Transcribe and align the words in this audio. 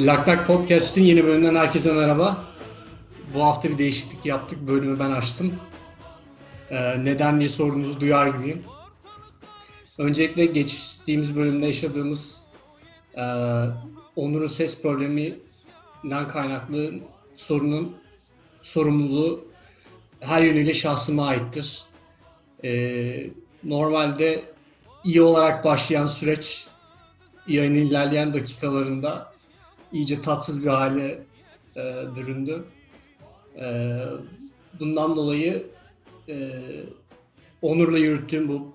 Lak 0.00 0.46
Podcast'in 0.46 1.04
yeni 1.04 1.24
bölümünden 1.24 1.54
herkese 1.54 1.92
merhaba. 1.92 2.44
Bu 3.34 3.44
hafta 3.44 3.68
bir 3.68 3.78
değişiklik 3.78 4.26
yaptık. 4.26 4.58
Bölümü 4.66 5.00
ben 5.00 5.10
açtım. 5.10 5.54
Ee, 6.70 7.04
neden 7.04 7.38
diye 7.38 7.48
sorunuzu 7.48 8.00
duyar 8.00 8.26
gibiyim. 8.26 8.62
Öncelikle 9.98 10.46
geçtiğimiz 10.46 11.36
bölümde 11.36 11.66
yaşadığımız 11.66 12.46
e, 13.14 13.24
Onur'un 14.16 14.46
ses 14.46 14.82
probleminden 14.82 16.28
kaynaklı 16.28 16.92
sorunun 17.36 17.96
sorumluluğu 18.62 19.44
her 20.20 20.42
yönüyle 20.42 20.74
şahsıma 20.74 21.26
aittir. 21.26 21.82
Ee, 22.64 23.30
normalde 23.64 24.44
iyi 25.04 25.22
olarak 25.22 25.64
başlayan 25.64 26.06
süreç 26.06 26.66
yayının 27.46 27.86
ilerleyen 27.86 28.32
dakikalarında 28.32 29.30
iyice 29.92 30.22
tatsız 30.22 30.62
bir 30.62 30.68
hale 30.68 31.22
e, 31.76 32.04
büründü. 32.16 32.64
E, 33.56 33.98
bundan 34.80 35.16
dolayı 35.16 35.66
e, 36.28 36.60
Onur'la 37.62 37.98
yürüttüğüm 37.98 38.48
bu 38.48 38.72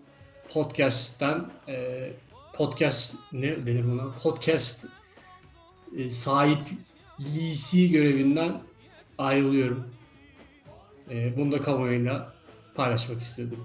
podcast'ten 0.50 1.46
e, 1.68 2.10
podcast 2.54 3.16
ne 3.32 3.66
denir 3.66 3.86
buna? 3.91 4.12
Podcast 4.24 4.86
e, 5.98 6.10
sahipliği 6.10 7.91
görevinden 7.91 8.62
ayrılıyorum. 9.18 9.88
E, 11.10 11.38
bunu 11.38 11.52
da 11.52 11.62
kamuoyuyla 11.62 12.36
paylaşmak 12.76 13.22
istedim. 13.22 13.60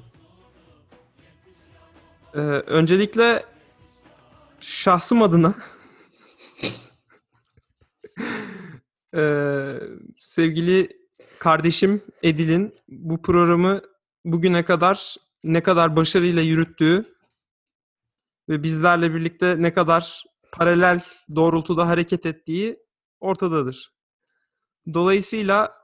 Ee, 2.34 2.38
öncelikle 2.66 3.44
şahsım 4.60 5.22
adına 5.22 5.54
ee, 9.16 9.80
sevgili 10.18 10.88
kardeşim 11.38 12.02
Edil'in 12.22 12.74
bu 12.88 13.22
programı 13.22 13.80
bugüne 14.24 14.64
kadar 14.64 15.16
ne 15.44 15.62
kadar 15.62 15.96
başarıyla 15.96 16.42
yürüttüğü 16.42 17.14
ve 18.48 18.62
bizlerle 18.62 19.14
birlikte 19.14 19.62
ne 19.62 19.72
kadar 19.72 20.24
paralel 20.52 21.00
doğrultuda 21.34 21.88
hareket 21.88 22.26
ettiği 22.26 22.78
ortadadır. 23.20 23.92
Dolayısıyla 24.94 25.80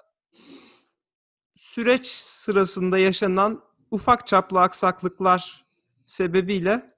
süreç 1.56 2.06
sırasında 2.06 2.98
yaşanan 2.98 3.64
ufak 3.90 4.26
çaplı 4.26 4.60
aksaklıklar 4.60 5.64
sebebiyle 6.04 6.96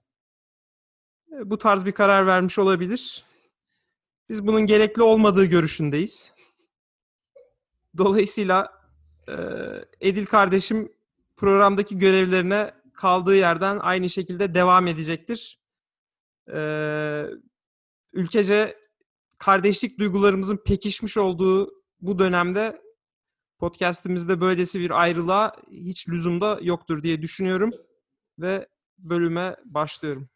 e, 1.33 1.51
bu 1.51 1.59
tarz 1.59 1.85
bir 1.87 1.93
karar 1.93 2.27
vermiş 2.27 2.59
olabilir. 2.59 3.25
Biz 4.29 4.47
bunun 4.47 4.67
gerekli 4.67 5.03
olmadığı 5.03 5.45
görüşündeyiz. 5.45 6.33
Dolayısıyla 7.99 8.73
e, 9.29 9.35
Edil 10.01 10.27
kardeşim 10.27 10.93
programdaki 11.37 11.99
görevlerine 11.99 12.75
kaldığı 12.95 13.37
yerden 13.37 13.79
aynı 13.79 14.11
şekilde 14.11 14.55
devam 14.55 14.87
edecektir. 14.87 15.61
E, 16.53 16.61
ülkece 18.13 18.77
kardeşlik 19.39 19.99
duygularımızın 19.99 20.57
pekişmiş 20.57 21.17
olduğu 21.17 21.83
bu 22.01 22.19
dönemde 22.19 22.83
podcastimizde 23.59 24.41
böylesi 24.41 24.81
bir 24.81 24.91
ayrılığa 25.03 25.53
hiç 25.71 26.09
lüzumda 26.09 26.59
yoktur 26.63 27.03
diye 27.03 27.23
düşünüyorum 27.23 27.71
ve 28.39 28.69
bölüme 28.99 29.57
başlıyorum. 29.65 30.29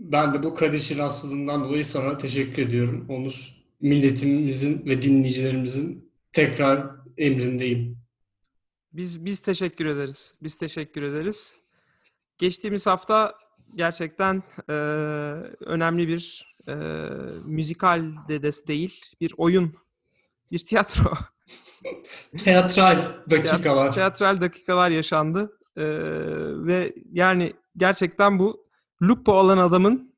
Ben 0.00 0.34
de 0.34 0.42
bu 0.42 0.54
kardeşin 0.54 0.98
hastalığından 0.98 1.64
dolayı 1.64 1.84
sana 1.84 2.16
teşekkür 2.16 2.62
ediyorum. 2.62 3.06
Onur, 3.08 3.54
milletimizin 3.80 4.86
ve 4.86 5.02
dinleyicilerimizin 5.02 6.12
tekrar 6.32 6.90
emrindeyim. 7.18 7.98
Biz 8.92 9.24
biz 9.24 9.40
teşekkür 9.40 9.86
ederiz. 9.86 10.34
Biz 10.42 10.58
teşekkür 10.58 11.02
ederiz. 11.02 11.56
Geçtiğimiz 12.38 12.86
hafta 12.86 13.34
gerçekten 13.76 14.42
e, 14.68 14.72
önemli 15.60 16.08
bir 16.08 16.54
e, 16.68 16.74
müzikal 17.44 18.12
de 18.28 18.42
des 18.42 18.66
değil, 18.66 19.04
bir 19.20 19.34
oyun, 19.36 19.74
bir 20.52 20.58
tiyatro. 20.58 21.12
Teatral 22.44 22.98
dakikalar. 23.30 23.94
Teatral 23.94 24.40
dakikalar 24.40 24.90
yaşandı. 24.90 25.58
E, 25.76 25.84
ve 26.66 26.92
yani 27.12 27.52
gerçekten 27.76 28.38
bu 28.38 28.69
Lupo 29.02 29.32
olan 29.32 29.58
adamın 29.58 30.14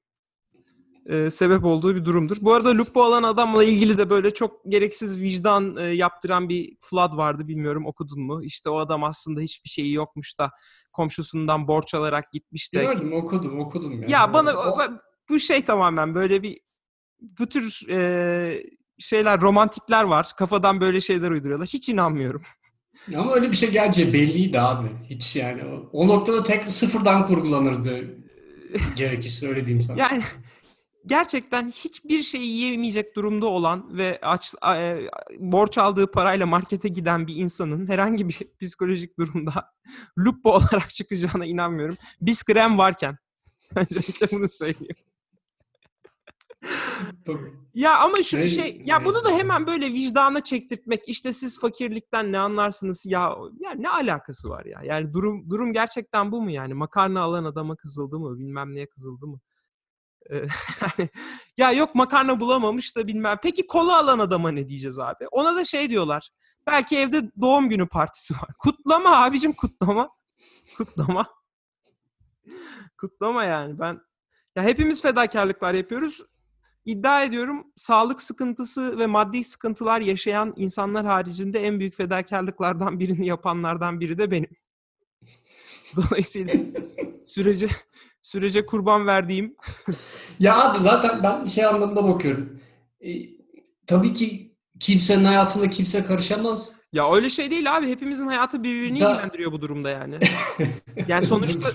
e, 1.06 1.30
sebep 1.30 1.64
olduğu 1.64 1.94
bir 1.94 2.04
durumdur. 2.04 2.36
Bu 2.40 2.52
arada 2.52 2.76
Lupo 2.76 3.02
olan 3.02 3.22
adamla 3.22 3.64
ilgili 3.64 3.98
de 3.98 4.10
böyle 4.10 4.34
çok 4.34 4.64
gereksiz 4.68 5.20
vicdan 5.20 5.76
e, 5.76 5.82
yaptıran 5.82 6.48
bir 6.48 6.76
flood 6.80 7.16
vardı 7.16 7.48
bilmiyorum 7.48 7.86
okudun 7.86 8.20
mu? 8.20 8.44
İşte 8.44 8.70
o 8.70 8.78
adam 8.78 9.04
aslında 9.04 9.40
hiçbir 9.40 9.70
şeyi 9.70 9.92
yokmuş 9.92 10.38
da 10.38 10.50
komşusundan 10.92 11.68
borç 11.68 11.94
alarak 11.94 12.32
gitmiş 12.32 12.74
de. 12.74 12.84
Gördüm 12.84 13.12
okudum 13.12 13.60
okudum. 13.60 13.92
Yani. 13.92 14.12
Ya 14.12 14.32
bana 14.32 14.54
o... 14.56 14.78
bu 15.28 15.40
şey 15.40 15.64
tamamen 15.64 16.14
böyle 16.14 16.42
bir 16.42 16.60
bu 17.20 17.46
tür 17.46 17.86
e, 17.90 18.62
şeyler 18.98 19.40
romantikler 19.40 20.04
var. 20.04 20.32
Kafadan 20.36 20.80
böyle 20.80 21.00
şeyler 21.00 21.30
uyduruyorlar. 21.30 21.68
Hiç 21.68 21.88
inanmıyorum. 21.88 22.42
Ama 23.16 23.32
öyle 23.32 23.50
bir 23.50 23.56
şey 23.56 23.70
gerçi 23.70 24.12
belliydi 24.12 24.60
abi. 24.60 24.88
Hiç 25.10 25.36
yani. 25.36 25.64
O, 25.64 25.88
o 25.92 26.08
noktada 26.08 26.42
tek 26.42 26.70
sıfırdan 26.70 27.26
kurgulanırdı 27.26 28.21
Gerekirse 28.96 29.48
öyle 29.48 29.66
diyeyim 29.66 29.82
sana. 29.82 30.00
Yani 30.00 30.22
gerçekten 31.06 31.70
hiçbir 31.70 32.22
şey 32.22 32.40
yiyemeyecek 32.40 33.16
durumda 33.16 33.46
olan 33.46 33.96
ve 33.96 34.18
aç, 34.22 34.54
e, 34.76 35.00
borç 35.38 35.78
aldığı 35.78 36.10
parayla 36.10 36.46
markete 36.46 36.88
giden 36.88 37.26
bir 37.26 37.36
insanın 37.36 37.88
herhangi 37.88 38.28
bir 38.28 38.38
psikolojik 38.60 39.18
durumda 39.18 39.72
lupo 40.18 40.50
olarak 40.50 40.90
çıkacağına 40.90 41.46
inanmıyorum. 41.46 41.96
Biz 42.20 42.42
krem 42.42 42.78
varken. 42.78 43.16
Öncelikle 43.74 44.26
bunu 44.32 44.48
söyleyeyim. 44.48 44.96
Ya 47.74 47.98
ama 47.98 48.22
şu 48.22 48.38
ne, 48.38 48.48
şey 48.48 48.82
ya 48.84 49.04
bunu 49.04 49.24
da 49.24 49.30
hemen 49.30 49.66
böyle 49.66 49.86
vicdana 49.86 50.40
çektirtmek 50.40 51.08
işte 51.08 51.32
siz 51.32 51.60
fakirlikten 51.60 52.32
ne 52.32 52.38
anlarsınız? 52.38 53.06
Ya 53.06 53.34
ya 53.60 53.70
ne 53.70 53.88
alakası 53.88 54.48
var 54.48 54.64
ya? 54.64 54.80
Yani 54.84 55.12
durum 55.12 55.50
durum 55.50 55.72
gerçekten 55.72 56.32
bu 56.32 56.42
mu 56.42 56.50
yani? 56.50 56.74
Makarna 56.74 57.20
alan 57.20 57.44
adama 57.44 57.76
kızıldı 57.76 58.18
mı? 58.18 58.38
Bilmem 58.38 58.74
neye 58.74 58.86
kızıldı 58.88 59.26
mı? 59.26 59.40
Ya 61.56 61.72
yok 61.72 61.94
makarna 61.94 62.40
bulamamış 62.40 62.96
da 62.96 63.06
bilmem. 63.06 63.38
Peki 63.42 63.66
kola 63.66 63.98
alan 63.98 64.18
adama 64.18 64.50
ne 64.50 64.68
diyeceğiz 64.68 64.98
abi? 64.98 65.26
Ona 65.30 65.56
da 65.56 65.64
şey 65.64 65.90
diyorlar. 65.90 66.30
Belki 66.66 66.98
evde 66.98 67.30
doğum 67.40 67.68
günü 67.68 67.88
partisi 67.88 68.34
var. 68.34 68.48
Kutlama 68.58 69.16
abicim 69.16 69.52
kutlama. 69.52 70.10
Kutlama. 70.76 71.30
Kutlama 73.00 73.44
yani. 73.44 73.78
Ben 73.78 74.00
ya 74.56 74.62
hepimiz 74.62 75.02
fedakarlıklar 75.02 75.74
yapıyoruz 75.74 76.20
İddia 76.84 77.24
ediyorum 77.24 77.66
sağlık 77.76 78.22
sıkıntısı 78.22 78.98
ve 78.98 79.06
maddi 79.06 79.44
sıkıntılar 79.44 80.00
yaşayan 80.00 80.54
insanlar 80.56 81.06
haricinde 81.06 81.66
en 81.66 81.80
büyük 81.80 81.94
fedakarlıklardan 81.94 83.00
birini 83.00 83.26
yapanlardan 83.26 84.00
biri 84.00 84.18
de 84.18 84.30
benim. 84.30 84.50
Dolayısıyla 85.96 86.54
sürece 87.26 87.68
sürece 88.22 88.66
kurban 88.66 89.06
verdiğim. 89.06 89.56
ya 90.38 90.64
abi 90.64 90.82
zaten 90.82 91.22
ben 91.22 91.44
şey 91.44 91.64
anlamında 91.64 92.08
bakıyorum. 92.08 92.60
E, 93.00 93.10
tabii 93.86 94.12
ki 94.12 94.56
kimsenin 94.80 95.24
hayatında 95.24 95.70
kimse 95.70 96.04
karışamaz. 96.04 96.72
Ya 96.92 97.14
öyle 97.14 97.30
şey 97.30 97.50
değil 97.50 97.76
abi. 97.76 97.90
Hepimizin 97.90 98.26
hayatı 98.26 98.62
birbirini 98.62 99.00
da... 99.00 99.10
ilgilendiriyor 99.10 99.52
bu 99.52 99.60
durumda 99.60 99.90
yani. 99.90 100.18
yani 101.08 101.26
sonuçta... 101.26 101.68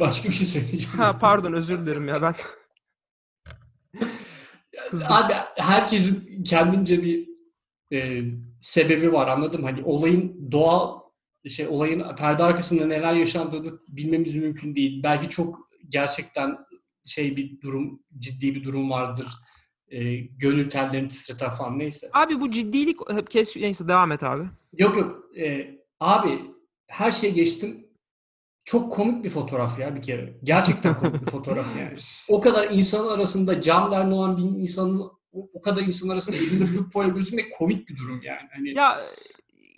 Başka 0.00 0.28
bir 0.28 0.34
şey 0.34 0.46
söyleyeceğim. 0.46 0.98
Ha 0.98 1.18
pardon 1.18 1.52
özür 1.52 1.80
dilerim 1.80 2.08
ya 2.08 2.22
ben. 2.22 2.34
Kızdım. 4.90 5.08
Abi 5.10 5.32
herkesin 5.56 6.44
kendince 6.44 7.02
bir 7.02 7.28
e, 7.92 8.22
sebebi 8.60 9.12
var 9.12 9.28
anladım. 9.28 9.62
Hani 9.64 9.82
olayın 9.84 10.52
doğal 10.52 10.98
şey 11.48 11.66
olayın 11.68 12.16
perde 12.16 12.42
arkasında 12.42 12.86
neler 12.86 13.14
yaşandığını 13.14 13.78
bilmemiz 13.88 14.36
mümkün 14.36 14.74
değil. 14.74 15.02
Belki 15.02 15.28
çok 15.28 15.68
gerçekten 15.88 16.58
şey 17.04 17.36
bir 17.36 17.60
durum, 17.60 18.02
ciddi 18.18 18.54
bir 18.54 18.64
durum 18.64 18.90
vardır. 18.90 19.26
E, 19.88 20.16
gönül 20.16 20.70
tellerini 20.70 21.08
titreten 21.08 21.50
falan 21.50 21.78
neyse. 21.78 22.08
Abi 22.12 22.40
bu 22.40 22.50
ciddilik 22.50 22.98
kes 23.30 23.56
neyse 23.56 23.88
devam 23.88 24.12
et 24.12 24.22
abi. 24.22 24.44
Yok 24.78 24.96
yok. 24.96 25.36
E, 25.38 25.74
abi 26.00 26.40
her 26.86 27.10
şey 27.10 27.34
geçtim 27.34 27.87
çok 28.68 28.92
komik 28.92 29.24
bir 29.24 29.28
fotoğraf 29.28 29.78
ya 29.78 29.96
bir 29.96 30.02
kere. 30.02 30.34
Gerçekten 30.44 30.96
komik 30.96 31.20
bir 31.20 31.30
fotoğraf 31.30 31.78
yani. 31.78 31.94
O 32.28 32.40
kadar 32.40 32.70
insanın 32.70 33.08
arasında 33.08 33.60
cam 33.60 33.92
derni 33.92 34.14
olan 34.14 34.36
bir 34.36 34.42
insanın 34.42 35.10
o 35.32 35.60
kadar 35.60 35.82
insan 35.82 36.08
arasında 36.08 36.36
elinde 36.36 36.72
Lupo 36.72 37.04
ile 37.04 37.10
gözükmek 37.10 37.52
komik 37.52 37.88
bir 37.88 37.96
durum 37.96 38.20
yani. 38.22 38.48
Hani... 38.56 38.78
Ya 38.78 39.00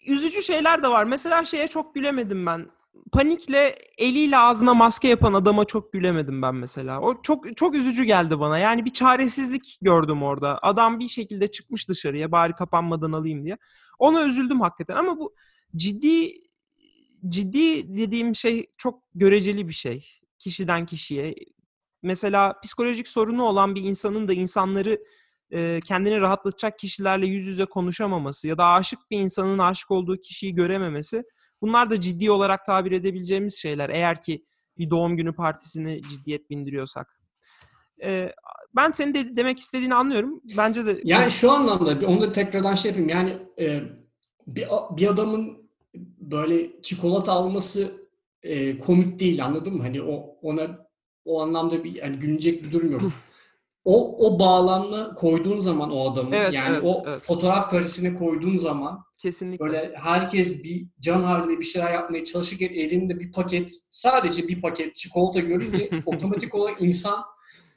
üzücü 0.07 0.43
şeyler 0.43 0.83
de 0.83 0.89
var. 0.89 1.05
Mesela 1.05 1.45
şeye 1.45 1.69
çok 1.69 1.95
gülemedim 1.95 2.47
ben. 2.47 2.67
panikle 3.13 3.77
eliyle 3.99 4.39
ağzına 4.39 4.75
maske 4.75 5.09
yapan 5.09 5.33
adama 5.33 5.65
çok 5.65 5.93
gülemedim 5.93 6.43
ben 6.43 6.55
mesela. 6.55 7.01
O 7.01 7.23
çok 7.23 7.57
çok 7.57 7.75
üzücü 7.75 8.05
geldi 8.05 8.41
bana. 8.41 8.59
Yani 8.59 8.85
bir 8.85 8.93
çaresizlik 8.93 9.79
gördüm 9.83 10.23
orada. 10.23 10.59
Adam 10.63 10.99
bir 11.01 11.09
şekilde 11.09 11.51
çıkmış 11.51 11.89
dışarıya 11.89 12.33
bari 12.33 12.53
kapanmadan 12.53 13.13
alayım 13.13 13.45
diye. 13.45 13.59
Ona 13.99 14.25
üzüldüm 14.27 14.61
hakikaten 14.61 14.97
ama 14.97 15.19
bu 15.19 15.35
ciddi 15.77 16.50
ciddi 17.29 17.97
dediğim 17.97 18.35
şey 18.35 18.67
çok 18.77 19.03
göreceli 19.15 19.69
bir 19.69 19.73
şey. 19.73 20.07
Kişiden 20.39 20.87
kişiye. 20.87 21.35
Mesela 22.03 22.61
psikolojik 22.63 23.09
sorunu 23.09 23.43
olan 23.43 23.75
bir 23.75 23.83
insanın 23.83 24.29
da 24.29 24.33
insanları 24.33 24.99
e, 25.53 25.81
kendini 25.85 26.21
rahatlatacak 26.21 26.79
kişilerle 26.79 27.27
yüz 27.27 27.47
yüze 27.47 27.65
konuşamaması 27.65 28.49
ya 28.49 28.59
da 28.59 28.67
aşık 28.67 29.11
bir 29.11 29.19
insanın 29.19 29.59
aşık 29.59 29.91
olduğu 29.91 30.17
kişiyi 30.17 30.55
görememesi 30.55 31.23
bunlar 31.63 31.91
da 31.91 32.01
ciddi 32.01 32.31
olarak 32.31 32.65
tabir 32.65 32.93
edebileceğimiz 32.93 33.59
şeyler 33.59 33.91
eğer 33.91 34.23
ki 34.23 34.45
bir 34.79 34.91
doğum 34.91 35.17
günü 35.17 35.35
partisini 35.35 36.03
ciddiyet 36.11 36.51
bindiriyorsak. 36.51 37.21
E, 38.03 38.33
ben 38.77 38.91
senin 38.91 39.15
de 39.15 39.37
demek 39.37 39.59
istediğini 39.59 39.95
anlıyorum. 39.95 40.41
Bence 40.57 40.87
de 40.87 41.01
yani 41.05 41.31
şu 41.31 41.51
anlamda 41.51 42.07
onu 42.07 42.21
da 42.21 42.33
tekrardan 42.33 42.75
şey 42.75 42.91
yapayım. 42.91 43.09
Yani 43.09 43.39
e, 43.61 43.81
bir, 44.47 44.69
bir 44.97 45.09
adamın 45.09 45.60
böyle 46.19 46.83
çikolata 46.83 47.33
alması 47.33 47.93
e, 48.43 48.79
komik 48.79 49.21
değil 49.21 49.45
anladın 49.45 49.75
mı? 49.77 49.83
Hani 49.83 50.03
o 50.03 50.39
ona 50.43 50.91
o 51.25 51.43
anlamda 51.43 51.85
bir 51.85 52.01
hani 52.01 52.19
gülünecek 52.19 52.65
bir 52.65 52.73
durum 52.73 52.93
yok. 52.93 53.03
o 53.85 54.27
o 54.27 54.39
bağlamla 54.39 55.15
koyduğun 55.15 55.59
zaman 55.59 55.91
o 55.91 56.13
adamı 56.13 56.37
Evet, 56.37 56.53
yani 56.53 56.77
evet, 56.77 56.85
o 56.85 57.05
evet. 57.07 57.21
fotoğraf 57.21 57.71
karesine 57.71 58.15
koyduğun 58.15 58.57
zaman 58.57 59.05
kesinlikle. 59.19 59.65
böyle 59.65 59.93
herkes 59.97 60.65
bir 60.65 60.87
can 61.01 61.23
havliyle 61.23 61.61
bir 61.61 61.65
şeyler 61.65 61.93
yapmaya 61.93 62.25
çalışırken 62.25 62.69
elinde 62.69 63.21
bir 63.21 63.33
paket 63.33 63.71
sadece 63.89 64.49
bir 64.49 64.61
paket 64.61 64.97
çikolata 64.97 65.41
görünce 65.41 65.91
otomatik 66.07 66.55
olarak 66.55 66.83
insan 66.83 67.25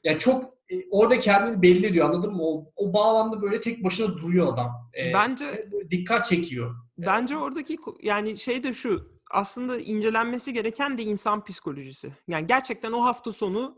ya 0.04 0.18
çok 0.18 0.53
e, 0.70 0.76
orada 0.92 1.20
kendini 1.20 1.62
belli 1.62 1.86
ediyor 1.86 2.10
anladın 2.10 2.34
mı? 2.34 2.44
O, 2.44 2.72
o 2.76 2.94
bağlamda 2.94 3.42
böyle 3.42 3.60
tek 3.60 3.84
başına 3.84 4.18
duruyor 4.18 4.54
adam. 4.54 4.90
E, 4.98 5.14
Bence 5.14 5.70
dikkat 5.90 6.26
çekiyor. 6.26 6.76
Bence 6.98 7.38
oradaki 7.38 7.78
yani 8.02 8.38
şey 8.38 8.64
de 8.64 8.74
şu 8.74 9.14
aslında 9.32 9.80
incelenmesi 9.80 10.54
gereken 10.54 10.98
de 10.98 11.04
insan 11.04 11.44
psikolojisi. 11.44 12.14
Yani 12.28 12.48
gerçekten 12.48 12.92
o 12.92 13.04
hafta 13.04 13.32
sonu 13.32 13.78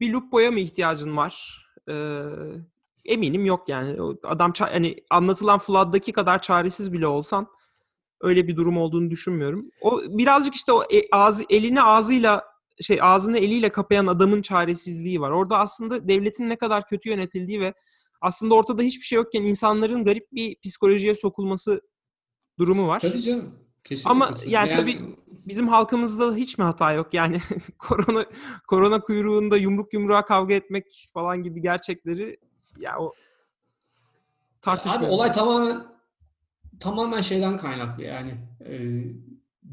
bir 0.00 0.12
Lupo'ya 0.12 0.50
mı 0.50 0.60
ihtiyacın 0.60 1.16
var? 1.16 1.64
Ee, 1.90 2.20
eminim 3.04 3.44
yok 3.44 3.68
yani. 3.68 3.96
Adam 4.22 4.52
hani 4.58 4.96
anlatılan 5.10 5.58
Flood'daki 5.58 6.12
kadar 6.12 6.42
çaresiz 6.42 6.92
bile 6.92 7.06
olsan 7.06 7.46
öyle 8.20 8.48
bir 8.48 8.56
durum 8.56 8.76
olduğunu 8.76 9.10
düşünmüyorum. 9.10 9.70
O 9.80 10.00
birazcık 10.08 10.54
işte 10.54 10.72
o 10.72 10.82
e- 10.92 11.08
ağzı 11.12 11.44
elini 11.50 11.82
ağzıyla 11.82 12.44
şey 12.80 12.98
ağzını 13.02 13.38
eliyle 13.38 13.68
kapayan 13.68 14.06
adamın 14.06 14.42
çaresizliği 14.42 15.20
var. 15.20 15.30
Orada 15.30 15.58
aslında 15.58 16.08
devletin 16.08 16.48
ne 16.48 16.56
kadar 16.56 16.86
kötü 16.86 17.08
yönetildiği 17.08 17.60
ve 17.60 17.74
aslında 18.20 18.54
ortada 18.54 18.82
hiçbir 18.82 19.04
şey 19.04 19.16
yokken 19.16 19.42
insanların 19.42 20.04
garip 20.04 20.32
bir 20.32 20.56
psikolojiye 20.64 21.14
sokulması 21.14 21.80
durumu 22.58 22.88
var. 22.88 22.98
Tabii 23.00 23.22
canım. 23.22 23.54
Kesinlikle. 23.84 24.10
Ama 24.10 24.34
yani 24.46 24.70
tabii 24.70 24.98
bizim 25.28 25.68
halkımızda 25.68 26.34
hiç 26.34 26.58
mi 26.58 26.64
hata 26.64 26.92
yok? 26.92 27.14
Yani 27.14 27.40
korona 27.78 28.26
korona 28.66 29.00
kuyruğunda 29.00 29.56
yumruk 29.56 29.92
yumruğa 29.92 30.24
kavga 30.24 30.54
etmek 30.54 31.10
falan 31.14 31.42
gibi 31.42 31.62
gerçekleri 31.62 32.36
ya 32.80 32.98
o 32.98 33.06
Abi 33.06 33.14
tartışmıyorum. 34.62 35.10
olay 35.14 35.32
tamamen 35.32 35.86
tamamen 36.80 37.20
şeyden 37.20 37.56
kaynaklı 37.56 38.04
yani. 38.04 38.34
Ee, 38.66 39.04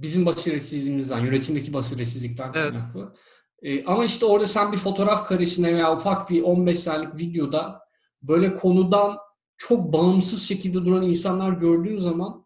bizim 0.01 0.25
basiretsizliğimizden, 0.25 1.19
yönetimdeki 1.19 1.74
basiretsizlikten 1.74 2.51
Evet. 2.56 2.71
kaynaklı. 2.71 3.13
Ee, 3.62 3.86
ama 3.86 4.06
işte 4.06 4.25
orada 4.25 4.45
sen 4.45 4.71
bir 4.71 4.77
fotoğraf 4.77 5.27
karesine 5.27 5.75
veya 5.75 5.95
ufak 5.95 6.30
bir 6.30 6.42
15 6.42 6.80
saniyelik 6.80 7.19
videoda 7.19 7.80
böyle 8.21 8.56
konudan 8.56 9.18
çok 9.57 9.94
bağımsız 9.94 10.44
şekilde 10.44 10.86
duran 10.86 11.03
insanlar 11.03 11.51
gördüğün 11.51 11.98
zaman 11.98 12.45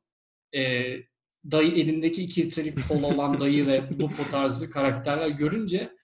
e, 0.56 0.84
dayı 1.52 1.72
elindeki 1.72 2.24
iki 2.24 2.44
litrelik 2.44 2.88
kola 2.88 3.08
olan 3.08 3.40
dayı 3.40 3.68
ve 3.68 3.90
Lupo 4.00 4.24
tarzı 4.32 4.70
karakterler 4.70 5.30
görünce 5.30 5.96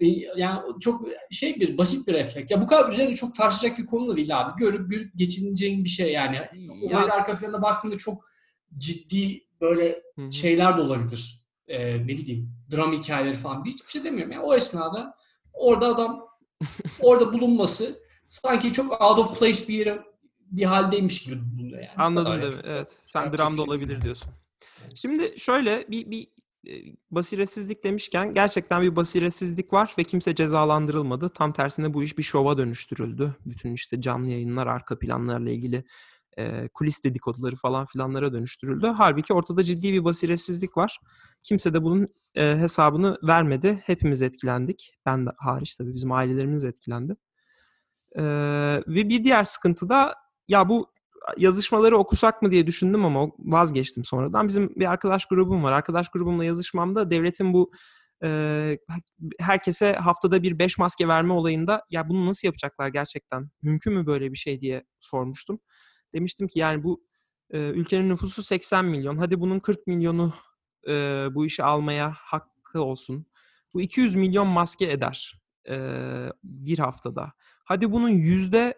e, 0.00 0.06
yani 0.36 0.60
çok 0.80 1.08
şey 1.30 1.60
bir 1.60 1.78
basit 1.78 2.08
bir 2.08 2.12
refleks. 2.12 2.50
Ya 2.50 2.62
bu 2.62 2.66
kadar 2.66 2.92
üzerinde 2.92 3.16
çok 3.16 3.34
tartışacak 3.34 3.78
bir 3.78 3.86
konu 3.86 4.08
da 4.08 4.16
değil 4.16 4.40
abi. 4.40 4.58
Görüp 4.58 4.90
görüp 4.90 5.12
geçineceğin 5.16 5.84
bir 5.84 5.88
şey 5.88 6.12
yani. 6.12 6.38
Olayın 6.82 7.08
arka 7.08 7.36
planına 7.36 7.62
baktığında 7.62 7.96
çok 7.96 8.24
ciddi 8.78 9.49
böyle 9.60 10.02
Hı 10.16 10.22
hı. 10.22 10.32
şeyler 10.32 10.76
de 10.76 10.80
olabilir. 10.80 11.40
Ee, 11.68 11.98
ne 11.98 12.08
bileyim 12.08 12.52
dram 12.72 12.92
hikayeleri 12.92 13.34
falan 13.34 13.64
bir 13.64 13.72
hiçbir 13.72 13.90
şey 13.90 14.04
demiyorum. 14.04 14.32
Yani 14.32 14.44
o 14.44 14.54
esnada 14.54 15.14
orada 15.52 15.86
adam 15.86 16.26
orada 17.00 17.32
bulunması 17.32 18.00
sanki 18.28 18.72
çok 18.72 19.02
out 19.02 19.18
of 19.18 19.38
place 19.38 19.68
bir 19.68 19.74
yere 19.74 20.02
bir 20.50 20.64
haldeymiş 20.64 21.22
gibi 21.24 21.36
bulunuyor 21.42 21.78
yani. 21.78 21.96
Anladım 21.96 22.32
değil 22.32 22.44
yani. 22.44 22.54
mi? 22.54 22.62
Evet. 22.64 22.98
Sen 23.04 23.20
Yapacak 23.20 23.38
dramda 23.38 23.56
şey 23.56 23.64
olabilir 23.64 23.90
değil. 23.90 24.02
diyorsun. 24.02 24.30
Şimdi 24.94 25.34
şöyle 25.38 25.86
bir 25.88 26.10
bir 26.10 26.28
e, 26.68 26.72
basiretsizlik 27.10 27.84
demişken 27.84 28.34
gerçekten 28.34 28.82
bir 28.82 28.96
basiretsizlik 28.96 29.72
var 29.72 29.94
ve 29.98 30.04
kimse 30.04 30.34
cezalandırılmadı. 30.34 31.28
Tam 31.28 31.52
tersine 31.52 31.94
bu 31.94 32.02
iş 32.02 32.18
bir 32.18 32.22
şova 32.22 32.58
dönüştürüldü. 32.58 33.36
Bütün 33.46 33.72
işte 33.72 34.00
canlı 34.00 34.30
yayınlar, 34.30 34.66
arka 34.66 34.98
planlarla 34.98 35.50
ilgili 35.50 35.84
e, 36.40 36.68
kulis 36.74 37.04
dedikoduları 37.04 37.56
falan 37.56 37.86
filanlara 37.86 38.32
dönüştürüldü. 38.32 38.86
Halbuki 38.96 39.34
ortada 39.34 39.64
ciddi 39.64 39.92
bir 39.92 40.04
basiretsizlik 40.04 40.76
var. 40.76 40.98
Kimse 41.42 41.74
de 41.74 41.82
bunun 41.82 42.08
e, 42.34 42.56
hesabını 42.56 43.18
vermedi. 43.22 43.82
Hepimiz 43.84 44.22
etkilendik. 44.22 44.94
Ben 45.06 45.26
de 45.26 45.30
hariç 45.38 45.76
tabii 45.76 45.94
bizim 45.94 46.12
ailelerimiz 46.12 46.64
etkilendi. 46.64 47.16
E, 48.16 48.22
ve 48.86 49.08
bir 49.08 49.24
diğer 49.24 49.44
sıkıntı 49.44 49.88
da 49.88 50.14
ya 50.48 50.68
bu 50.68 50.92
yazışmaları 51.36 51.96
okusak 51.96 52.42
mı 52.42 52.50
diye 52.50 52.66
düşündüm 52.66 53.04
ama 53.04 53.28
vazgeçtim 53.38 54.04
sonradan. 54.04 54.48
Bizim 54.48 54.74
bir 54.76 54.90
arkadaş 54.90 55.26
grubum 55.26 55.64
var. 55.64 55.72
Arkadaş 55.72 56.08
grubumla 56.08 56.44
yazışmamda 56.44 57.10
devletin 57.10 57.52
bu 57.52 57.72
herkese 59.38 59.92
haftada 59.92 60.42
bir 60.42 60.58
beş 60.58 60.78
maske 60.78 61.08
verme 61.08 61.32
olayında 61.32 61.84
ya 61.90 62.08
bunu 62.08 62.26
nasıl 62.26 62.48
yapacaklar 62.48 62.88
gerçekten? 62.88 63.50
Mümkün 63.62 63.92
mü 63.92 64.06
böyle 64.06 64.32
bir 64.32 64.36
şey 64.36 64.60
diye 64.60 64.84
sormuştum. 65.00 65.60
Demiştim 66.14 66.48
ki 66.48 66.58
yani 66.58 66.84
bu 66.84 67.04
e, 67.50 67.58
ülkenin 67.58 68.08
nüfusu 68.08 68.42
80 68.42 68.84
milyon. 68.84 69.16
Hadi 69.18 69.40
bunun 69.40 69.58
40 69.58 69.86
milyonu 69.86 70.34
e, 70.88 70.92
bu 71.32 71.46
işi 71.46 71.62
almaya 71.62 72.12
hakkı 72.16 72.82
olsun. 72.82 73.26
Bu 73.74 73.80
200 73.80 74.16
milyon 74.16 74.46
maske 74.46 74.90
eder 74.90 75.40
e, 75.68 75.76
bir 76.44 76.78
haftada. 76.78 77.32
Hadi 77.64 77.92
bunun 77.92 78.08
yüzde 78.08 78.74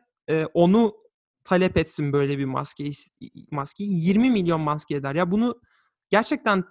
onu 0.54 0.96
talep 1.44 1.76
etsin 1.76 2.12
böyle 2.12 2.38
bir 2.38 2.44
maskeyi, 2.44 2.92
maskeyi 3.50 4.06
20 4.06 4.30
milyon 4.30 4.60
maske 4.60 4.94
eder. 4.94 5.14
Ya 5.14 5.30
bunu 5.30 5.60
gerçekten 6.10 6.64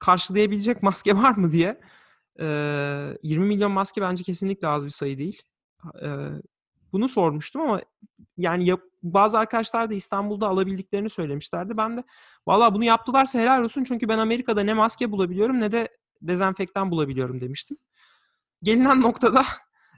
karşılayabilecek 0.00 0.82
maske 0.82 1.16
var 1.16 1.36
mı 1.36 1.52
diye. 1.52 1.80
E, 2.40 2.46
20 3.22 3.46
milyon 3.46 3.72
maske 3.72 4.00
bence 4.00 4.24
kesinlikle 4.24 4.68
az 4.68 4.84
bir 4.84 4.90
sayı 4.90 5.18
değil. 5.18 5.42
Bunu 6.96 7.08
sormuştum 7.08 7.62
ama 7.62 7.80
yani 8.36 8.64
yap, 8.64 8.80
bazı 9.02 9.38
arkadaşlar 9.38 9.90
da 9.90 9.94
İstanbul'da 9.94 10.48
alabildiklerini 10.48 11.10
söylemişlerdi. 11.10 11.76
Ben 11.76 11.96
de 11.96 12.04
valla 12.46 12.74
bunu 12.74 12.84
yaptılarsa 12.84 13.38
helal 13.38 13.62
olsun 13.62 13.84
çünkü 13.84 14.08
ben 14.08 14.18
Amerika'da 14.18 14.62
ne 14.62 14.74
maske 14.74 15.12
bulabiliyorum 15.12 15.60
ne 15.60 15.72
de 15.72 15.88
dezenfektan 16.22 16.90
bulabiliyorum 16.90 17.40
demiştim. 17.40 17.76
Gelinen 18.62 19.02
noktada 19.02 19.44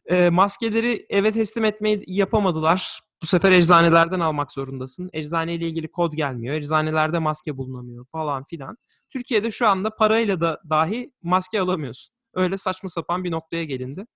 e, 0.06 0.30
maskeleri 0.30 1.06
eve 1.08 1.32
teslim 1.32 1.64
etmeyi 1.64 2.04
yapamadılar. 2.06 3.00
Bu 3.22 3.26
sefer 3.26 3.52
eczanelerden 3.52 4.20
almak 4.20 4.52
zorundasın. 4.52 5.10
Eczaneyle 5.12 5.66
ilgili 5.66 5.90
kod 5.90 6.12
gelmiyor. 6.12 6.54
Eczanelerde 6.54 7.18
maske 7.18 7.56
bulunamıyor 7.56 8.06
falan 8.12 8.44
filan. 8.44 8.76
Türkiye'de 9.10 9.50
şu 9.50 9.68
anda 9.68 9.96
parayla 9.96 10.40
da 10.40 10.60
dahi 10.70 11.12
maske 11.22 11.60
alamıyorsun. 11.60 12.14
Öyle 12.34 12.58
saçma 12.58 12.88
sapan 12.88 13.24
bir 13.24 13.30
noktaya 13.30 13.64
gelindi. 13.64 14.06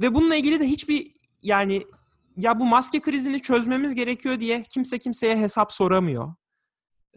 Ve 0.00 0.14
bununla 0.14 0.36
ilgili 0.36 0.60
de 0.60 0.64
hiçbir 0.64 1.21
yani 1.42 1.86
ya 2.36 2.60
bu 2.60 2.64
maske 2.66 3.00
krizini 3.00 3.42
çözmemiz 3.42 3.94
gerekiyor 3.94 4.40
diye 4.40 4.62
kimse 4.62 4.98
kimseye 4.98 5.38
hesap 5.38 5.72
soramıyor. 5.72 6.34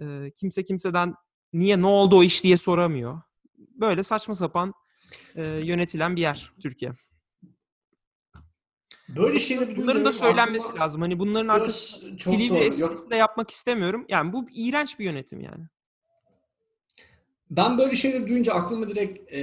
Ee, 0.02 0.32
kimse 0.36 0.64
kimseden 0.64 1.14
niye 1.54 1.82
ne 1.82 1.88
oldu 1.88 2.18
o 2.18 2.24
iş 2.24 2.44
diye 2.44 2.58
soramıyor. 2.58 3.22
Böyle 3.58 4.04
saçma 4.04 4.36
sapan 4.36 4.74
e, 5.36 5.48
yönetilen 5.48 6.16
bir 6.16 6.22
yer 6.22 6.54
Türkiye. 6.62 6.92
Böyle 9.10 9.40
şeyleri 9.40 9.78
Bunların 9.78 10.06
da 10.06 10.12
söylenmesi 10.12 10.66
aklıma- 10.68 10.80
lazım. 10.84 11.02
Hani 11.02 11.20
bunların 11.20 11.48
arkasında 11.48 12.40
doğru. 12.50 12.58
esprisi 12.58 13.10
de 13.10 13.16
yapmak 13.16 13.52
istemiyorum. 13.52 14.06
Yani 14.10 14.34
bu 14.34 14.46
iğrenç 14.52 15.00
bir 15.00 15.06
yönetim 15.06 15.42
yani. 15.42 15.66
Ben 17.50 17.78
böyle 17.78 17.96
şeyleri 17.96 18.28
duyunca 18.28 18.54
aklıma 18.54 18.90
direkt 18.90 19.34
e, 19.34 19.40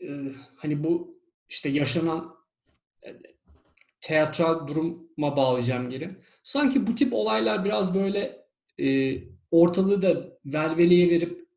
e, 0.00 0.32
hani 0.56 0.84
bu 0.84 1.14
işte 1.48 1.68
yaşanan 1.68 2.18
e, 2.18 2.37
teatral 4.00 4.66
duruma 4.66 5.36
bağlayacağım 5.36 5.90
geri. 5.90 6.16
Sanki 6.42 6.86
bu 6.86 6.94
tip 6.94 7.12
olaylar 7.12 7.64
biraz 7.64 7.94
böyle 7.94 8.46
e, 8.80 9.18
ortalığı 9.50 10.02
da 10.02 10.38
velveleye 10.44 11.10
verip 11.10 11.48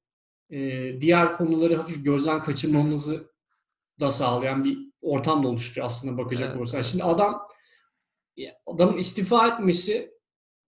e, 0.50 1.01
diğer 1.01 1.34
konuları 1.34 1.75
hafif 1.75 2.05
gözden 2.05 2.41
kaçırmamızı 2.41 3.31
da 4.00 4.12
sağlayan 4.12 4.63
bir 4.63 4.77
ortam 5.01 5.43
da 5.43 5.48
oluşturuyor 5.48 5.88
aslında 5.88 6.17
bakacak 6.17 6.48
Evet, 6.48 6.58
olursak. 6.58 6.86
Şimdi 6.86 7.03
adam 7.03 7.48
adamın 8.65 8.98
istifa 8.98 9.48
etmesi 9.48 10.12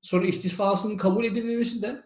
sonra 0.02 0.28
istifasının 0.28 0.98
kabul 0.98 1.26
edilmemesi 1.26 1.82
de 1.82 2.04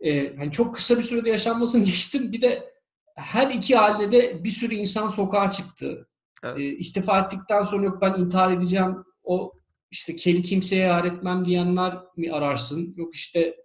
e, 0.00 0.36
hani 0.36 0.52
çok 0.52 0.74
kısa 0.74 0.98
bir 0.98 1.02
sürede 1.02 1.30
yaşanmasını 1.30 1.84
geçtim. 1.84 2.32
Bir 2.32 2.40
de 2.40 2.74
her 3.16 3.50
iki 3.50 3.76
halde 3.76 4.12
de 4.12 4.44
bir 4.44 4.50
sürü 4.50 4.74
insan 4.74 5.08
sokağa 5.08 5.50
çıktı. 5.50 6.08
Evet. 6.42 6.58
E, 6.58 6.62
istifa 6.62 7.20
ettikten 7.20 7.62
sonra 7.62 7.84
yok 7.84 8.02
ben 8.02 8.14
intihar 8.14 8.52
edeceğim. 8.52 8.96
O 9.24 9.52
işte 9.90 10.16
keli 10.16 10.42
kimseye 10.42 10.86
yar 10.86 11.04
etmem 11.04 11.44
diyenler 11.44 11.98
mi 12.16 12.32
ararsın? 12.32 12.94
Yok 12.96 13.14
işte 13.14 13.56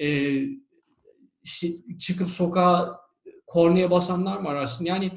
e, 0.00 0.40
çıkıp 1.98 2.30
sokağa 2.30 3.00
korneye 3.46 3.90
basanlar 3.90 4.36
mı 4.36 4.48
ararsın? 4.48 4.84
Yani 4.84 5.10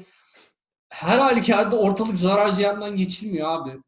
her 0.88 1.18
halükarda 1.18 1.78
ortalık 1.78 2.18
zarar 2.18 2.48
ziyandan 2.48 2.96
geçilmiyor 2.96 3.48
abi. 3.48 3.80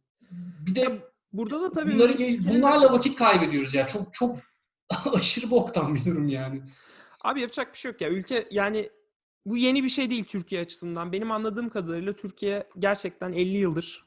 Bir 0.67 0.75
de 0.75 1.03
Burada 1.37 1.63
da 1.63 1.73
tabii 1.73 1.95
bunları, 1.95 2.19
bunlarla 2.19 2.93
vakit 2.93 3.17
kaybediyoruz 3.17 3.75
ya. 3.75 3.87
Çok 3.87 4.15
çok 4.15 4.39
aşırı 5.15 5.51
boktan 5.51 5.95
bir 5.95 6.05
durum 6.05 6.29
yani. 6.29 6.63
Abi 7.25 7.41
yapacak 7.41 7.73
bir 7.73 7.79
şey 7.79 7.91
yok 7.91 8.01
ya. 8.01 8.09
Ülke 8.09 8.49
yani 8.51 8.91
bu 9.47 9.57
yeni 9.57 9.85
bir 9.85 9.89
şey 9.89 10.11
değil 10.11 10.25
Türkiye 10.25 10.61
açısından. 10.61 11.13
Benim 11.13 11.31
anladığım 11.33 11.69
kadarıyla 11.69 12.13
Türkiye 12.13 12.67
gerçekten 12.79 13.33
50 13.33 13.57
yıldır 13.57 14.07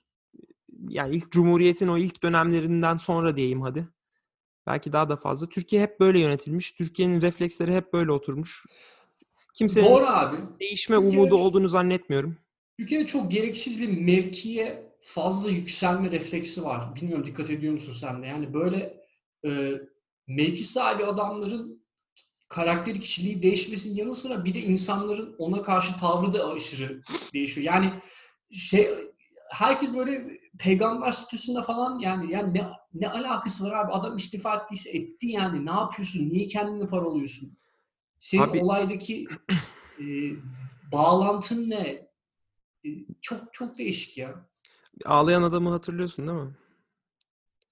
yani 0.89 1.15
ilk 1.15 1.31
Cumhuriyet'in 1.31 1.87
o 1.87 1.97
ilk 1.97 2.23
dönemlerinden 2.23 2.97
sonra 2.97 3.37
diyeyim 3.37 3.61
hadi. 3.61 3.87
Belki 4.67 4.93
daha 4.93 5.09
da 5.09 5.15
fazla. 5.17 5.49
Türkiye 5.49 5.81
hep 5.81 5.99
böyle 5.99 6.19
yönetilmiş. 6.19 6.71
Türkiye'nin 6.71 7.21
refleksleri 7.21 7.75
hep 7.75 7.93
böyle 7.93 8.11
oturmuş. 8.11 8.65
Kimsenin 9.53 9.85
Doğru 9.85 10.05
abi. 10.05 10.37
değişme 10.59 10.95
Türkiye- 10.99 11.21
umudu 11.21 11.35
olduğunu 11.35 11.69
zannetmiyorum. 11.69 12.37
Türkiye'de 12.77 13.05
çok 13.05 13.31
gereksiz 13.31 13.81
bir 13.81 14.01
mevkiye 14.01 14.93
fazla 14.99 15.49
yükselme 15.51 16.11
refleksi 16.11 16.63
var. 16.63 16.95
Bilmiyorum 16.95 17.25
dikkat 17.27 17.49
ediyor 17.49 17.73
musun 17.73 17.93
sen 17.93 18.23
de? 18.23 18.27
Yani 18.27 18.53
böyle 18.53 19.03
e, 19.45 19.71
mevki 20.27 20.63
sahibi 20.63 21.05
adamların 21.05 21.78
karakteri 22.49 22.99
kişiliği 22.99 23.41
değişmesinin 23.41 23.95
yanı 23.95 24.15
sıra 24.15 24.45
bir 24.45 24.53
de 24.53 24.59
insanların 24.61 25.35
ona 25.37 25.61
karşı 25.61 25.97
tavrı 25.97 26.33
da 26.33 26.51
aşırı 26.51 27.01
değişiyor. 27.33 27.65
Yani 27.65 27.93
şey 28.51 28.89
herkes 29.51 29.95
böyle 29.95 30.39
peygamber 30.59 31.11
statüsünde 31.11 31.61
falan 31.61 31.99
yani 31.99 32.31
yani 32.31 32.53
ne, 32.53 32.67
ne 32.93 33.09
alakası 33.09 33.63
var 33.65 33.71
abi 33.85 33.91
adam 33.91 34.17
istifa 34.17 34.55
ettiyse 34.55 34.89
etti 34.97 35.27
yani 35.27 35.65
ne 35.65 35.71
yapıyorsun 35.71 36.29
niye 36.29 36.47
kendini 36.47 36.87
paralıyorsun 36.87 37.57
senin 38.19 38.41
Abi- 38.43 38.63
olaydaki 38.63 39.27
e, 39.99 40.03
bağlantın 40.91 41.69
ne 41.69 42.09
E, 42.85 42.89
çok 43.21 43.53
çok 43.53 43.77
değişik 43.77 44.17
ya. 44.17 44.49
Ağlayan 45.05 45.43
adamı 45.43 45.69
hatırlıyorsun 45.69 46.27
değil 46.27 46.39
mi? 46.39 46.55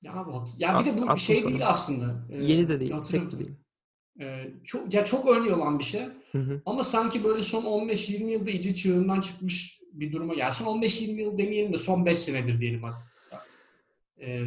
Ya 0.02 0.14
abi 0.14 0.32
ya 0.58 0.80
bir 0.80 0.86
de 0.86 0.98
bu 0.98 1.04
Attım 1.06 1.18
şey 1.18 1.40
sana. 1.40 1.52
değil 1.52 1.70
aslında. 1.70 2.16
Ee, 2.32 2.46
Yeni 2.46 2.70
de 2.70 2.80
değil, 2.80 2.94
tek 3.12 3.32
de 3.32 3.40
değil. 3.40 3.52
Ee, 4.20 4.52
çok 4.64 4.94
ya 4.94 5.06
çok 5.06 5.28
örneği 5.28 5.54
olan 5.54 5.80
bir 5.80 5.84
şey. 5.84 6.02
Hı 6.32 6.38
hı. 6.38 6.62
Ama 6.66 6.84
sanki 6.84 7.24
böyle 7.24 7.42
son 7.42 7.64
15-20 7.64 8.30
yılda 8.30 8.52
iyice 8.52 8.76
çığırından 8.76 9.22
çıkmış 9.22 9.82
bir 9.94 10.12
duruma. 10.12 10.34
Ya 10.34 10.52
son 10.52 10.82
15-20 10.82 11.22
yıl 11.22 11.38
demeyelim 11.38 11.74
de 11.74 11.78
son 11.78 12.06
5 12.06 12.20
senedir 12.20 12.62
diyelim 12.62 12.84
hadi. 12.84 12.96
Ee, 14.22 14.42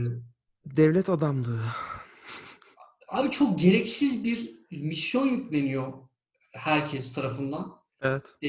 Devlet 0.67 1.09
adamlığı. 1.09 1.61
abi 3.09 3.31
çok 3.31 3.59
gereksiz 3.59 4.25
bir 4.25 4.51
misyon 4.71 5.29
yükleniyor 5.29 5.93
herkes 6.53 7.13
tarafından. 7.13 7.81
Evet. 8.03 8.35
Ee, 8.43 8.49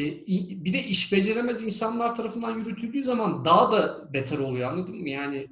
bir 0.65 0.73
de 0.73 0.83
iş 0.83 1.13
beceremez 1.13 1.63
insanlar 1.63 2.15
tarafından 2.15 2.57
yürütüldüğü 2.59 3.03
zaman 3.03 3.45
daha 3.45 3.71
da 3.71 4.13
beter 4.13 4.39
oluyor 4.39 4.71
anladın 4.71 5.01
mı? 5.01 5.09
Yani 5.09 5.47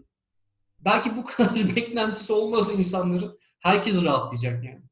belki 0.80 1.18
bu 1.18 1.24
kadar 1.24 1.56
beklentisi 1.76 2.34
olmasa 2.34 2.74
insanların 2.74 3.38
herkes 3.60 4.04
rahatlayacak 4.04 4.64
yani. 4.64 4.89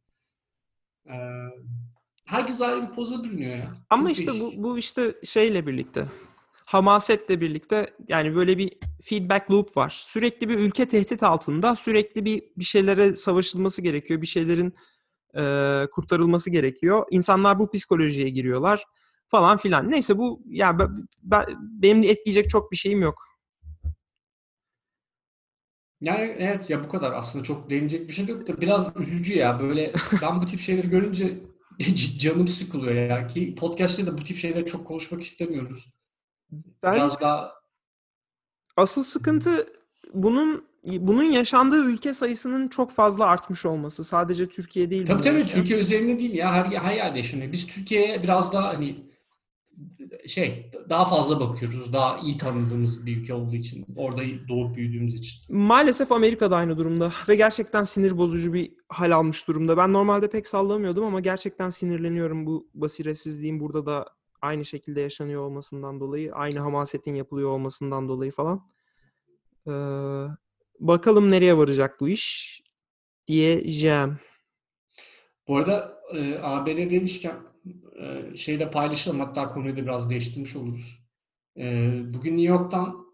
Ee, 1.10 1.18
herkes 2.26 2.62
ayrı 2.62 2.90
bir 2.90 2.94
poza 2.96 3.24
bürünüyor 3.24 3.58
ya. 3.58 3.74
Ama 3.90 4.10
Çok 4.10 4.18
işte 4.18 4.32
bu, 4.32 4.40
değişik. 4.40 4.64
bu 4.64 4.78
işte 4.78 5.14
şeyle 5.24 5.68
birlikte 5.68 6.06
hamasetle 6.66 7.42
birlikte 7.42 7.94
yani 8.08 8.36
böyle 8.36 8.58
bir 8.58 8.78
feedback 9.04 9.52
loop 9.52 9.78
var. 9.78 10.04
Sürekli 10.08 10.50
bir 10.50 10.58
ülke 10.60 10.88
tehdit 10.88 11.24
altında, 11.24 11.76
sürekli 11.76 12.26
bir 12.26 12.44
bir 12.58 12.64
şeylere 12.64 13.16
savaşılması 13.16 13.82
gerekiyor, 13.82 14.22
bir 14.22 14.28
şeylerin 14.28 14.76
e, 15.38 15.44
kurtarılması 15.92 16.50
gerekiyor. 16.50 17.06
İnsanlar 17.12 17.60
bu 17.60 17.72
psikolojiye 17.72 18.30
giriyorlar 18.30 18.86
falan 19.30 19.58
filan. 19.58 19.92
Neyse 19.92 20.18
bu 20.18 20.42
ya 20.46 20.80
ben, 20.80 21.08
ben- 21.24 21.46
benim 21.60 22.04
de 22.04 22.10
etkileyecek 22.10 22.50
çok 22.50 22.72
bir 22.72 22.78
şeyim 22.78 23.02
yok. 23.02 23.24
Yani 26.02 26.36
evet 26.38 26.70
ya 26.70 26.84
bu 26.84 26.90
kadar 26.90 27.12
aslında 27.12 27.44
çok 27.44 27.70
denilecek 27.70 28.08
bir 28.08 28.14
şey 28.14 28.26
yok 28.26 28.48
da 28.48 28.62
biraz 28.62 28.86
üzücü 28.96 29.38
ya 29.38 29.60
böyle 29.60 29.94
ben 30.22 30.42
bu 30.42 30.46
tip 30.46 30.60
şeyleri 30.60 30.90
görünce 30.90 31.38
canım 32.20 32.48
sıkılıyor 32.48 32.96
ya 32.96 33.28
ki 33.28 33.56
podcast'te 33.56 34.06
de 34.06 34.18
bu 34.18 34.24
tip 34.24 34.38
şeyleri 34.38 34.66
çok 34.66 34.88
konuşmak 34.88 35.22
istemiyoruz. 35.22 35.94
Ben 36.84 36.96
Biraz 36.96 37.22
daha 37.22 37.54
asıl 38.78 39.04
sıkıntı 39.04 39.68
bunun 40.14 40.68
bunun 40.84 41.24
yaşandığı 41.24 41.86
ülke 41.86 42.14
sayısının 42.14 42.68
çok 42.68 42.92
fazla 42.92 43.26
artmış 43.26 43.66
olması. 43.66 44.04
Sadece 44.04 44.50
Türkiye 44.50 44.92
değil. 44.92 45.06
Tabii 45.06 45.22
tabii 45.22 45.40
yaşayan. 45.40 45.60
Türkiye 45.60 45.80
üzerinde 45.80 46.20
değil 46.20 46.34
ya 46.34 46.54
her, 46.54 46.66
her 46.66 46.96
yerde 46.96 47.18
yaşanıyor. 47.18 47.52
Biz 47.52 47.68
Türkiye'ye 47.68 48.24
biraz 48.24 48.54
daha 48.54 48.68
hani 48.68 49.07
şey 50.28 50.72
daha 50.90 51.06
fazla 51.06 51.40
bakıyoruz. 51.40 51.94
Daha 51.94 52.20
iyi 52.20 52.38
tanıdığımız 52.38 53.06
bir 53.06 53.18
ülke 53.18 53.34
olduğu 53.34 53.56
için. 53.56 53.86
Orada 53.96 54.22
doğup 54.50 54.76
büyüdüğümüz 54.76 55.16
için. 55.16 55.56
Maalesef 55.56 56.12
Amerika 56.12 56.52
da 56.52 56.56
aynı 56.56 56.78
durumda 56.78 57.14
ve 57.28 57.36
gerçekten 57.36 57.84
sinir 57.84 58.18
bozucu 58.18 58.54
bir 58.54 58.72
hal 58.90 59.12
almış 59.12 59.48
durumda. 59.48 59.78
Ben 59.78 59.94
normalde 59.94 60.30
pek 60.30 60.48
sallamıyordum 60.48 61.06
ama 61.06 61.20
gerçekten 61.20 61.70
sinirleniyorum 61.70 62.46
bu 62.46 62.70
basiretsizliğin 62.74 63.60
burada 63.60 63.86
da 63.86 64.06
aynı 64.42 64.66
şekilde 64.66 65.02
yaşanıyor 65.02 65.42
olmasından 65.42 66.00
dolayı, 66.00 66.34
aynı 66.34 66.60
hamasetin 66.60 67.16
yapılıyor 67.16 67.50
olmasından 67.50 68.10
dolayı 68.10 68.32
falan. 68.32 68.62
Ee, 69.68 69.72
bakalım 70.80 71.32
nereye 71.32 71.58
varacak 71.58 72.00
bu 72.00 72.10
iş 72.10 72.58
diyeceğim. 73.28 74.20
Bu 75.48 75.58
arada 75.58 76.02
e, 76.14 76.40
ABD 76.42 76.90
demişken 76.90 77.36
e, 78.02 78.38
şeyde 78.38 78.72
paylaşalım. 78.72 79.20
Hatta 79.20 79.50
konuyu 79.50 79.78
da 79.78 79.82
biraz 79.82 80.10
değiştirmiş 80.10 80.56
oluruz. 80.56 81.00
E, 81.58 81.64
bugün 82.14 82.38
New 82.38 82.54
York'tan 82.54 83.06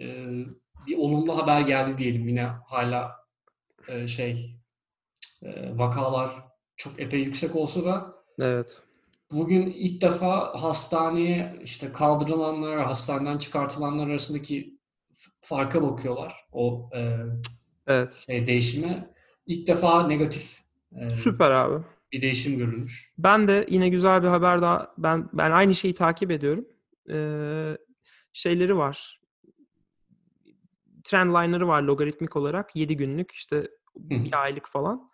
e, 0.00 0.26
bir 0.86 0.98
olumlu 0.98 1.38
haber 1.38 1.60
geldi 1.60 1.98
diyelim. 1.98 2.28
Yine 2.28 2.42
hala 2.66 3.16
e, 3.88 4.08
şey 4.08 4.60
e, 5.42 5.78
vakalar 5.78 6.30
çok 6.76 7.00
epey 7.00 7.20
yüksek 7.20 7.56
olsa 7.56 7.84
da 7.84 8.18
Evet. 8.40 8.82
Bugün 9.32 9.66
ilk 9.66 10.02
defa 10.02 10.62
hastaneye 10.62 11.56
işte 11.64 11.92
kaldırılanlar, 11.92 12.80
hastaneden 12.80 13.38
çıkartılanlar 13.38 14.08
arasındaki 14.08 14.78
farka 15.40 15.82
bakıyorlar. 15.82 16.34
O 16.52 16.90
e, 16.94 17.16
Evet. 17.86 18.12
şey 18.12 18.46
değişime. 18.46 19.10
İlk 19.46 19.66
defa 19.68 20.06
negatif 20.06 20.58
e, 21.00 21.10
Süper 21.10 21.50
abi. 21.50 21.84
Bir 22.12 22.22
değişim 22.22 22.58
görülmüş. 22.58 23.12
Ben 23.18 23.48
de 23.48 23.66
yine 23.68 23.88
güzel 23.88 24.22
bir 24.22 24.28
haber 24.28 24.62
daha 24.62 24.94
ben 24.98 25.28
ben 25.32 25.50
aynı 25.50 25.74
şeyi 25.74 25.94
takip 25.94 26.30
ediyorum. 26.30 26.68
Ee, 27.10 27.78
şeyleri 28.32 28.76
var. 28.76 29.20
Trendline'ları 31.04 31.68
var 31.68 31.82
logaritmik 31.82 32.36
olarak 32.36 32.76
7 32.76 32.96
günlük 32.96 33.32
işte 33.32 33.56
Hı 33.56 34.10
bir 34.10 34.42
aylık 34.42 34.68
falan. 34.68 35.10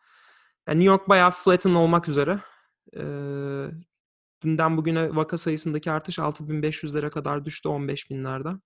Yani 0.68 0.78
New 0.78 0.90
York 0.90 1.08
bayağı 1.08 1.30
flatten 1.30 1.74
olmak 1.74 2.08
üzere. 2.08 2.40
Ee, 2.96 3.66
dünden 4.42 4.76
bugüne 4.76 5.16
vaka 5.16 5.38
sayısındaki 5.38 5.90
artış 5.90 6.18
6500'lere 6.18 7.10
kadar 7.10 7.44
düştü 7.44 7.68
15 7.68 8.10
binlerden. 8.10 8.60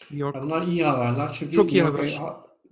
New 0.00 0.18
York 0.18 0.42
bunlar 0.42 0.62
iyi 0.66 0.84
haberler. 0.84 1.32
Çünkü 1.32 1.56
Çok 1.56 1.72
iyi 1.72 1.82
haber. 1.82 2.20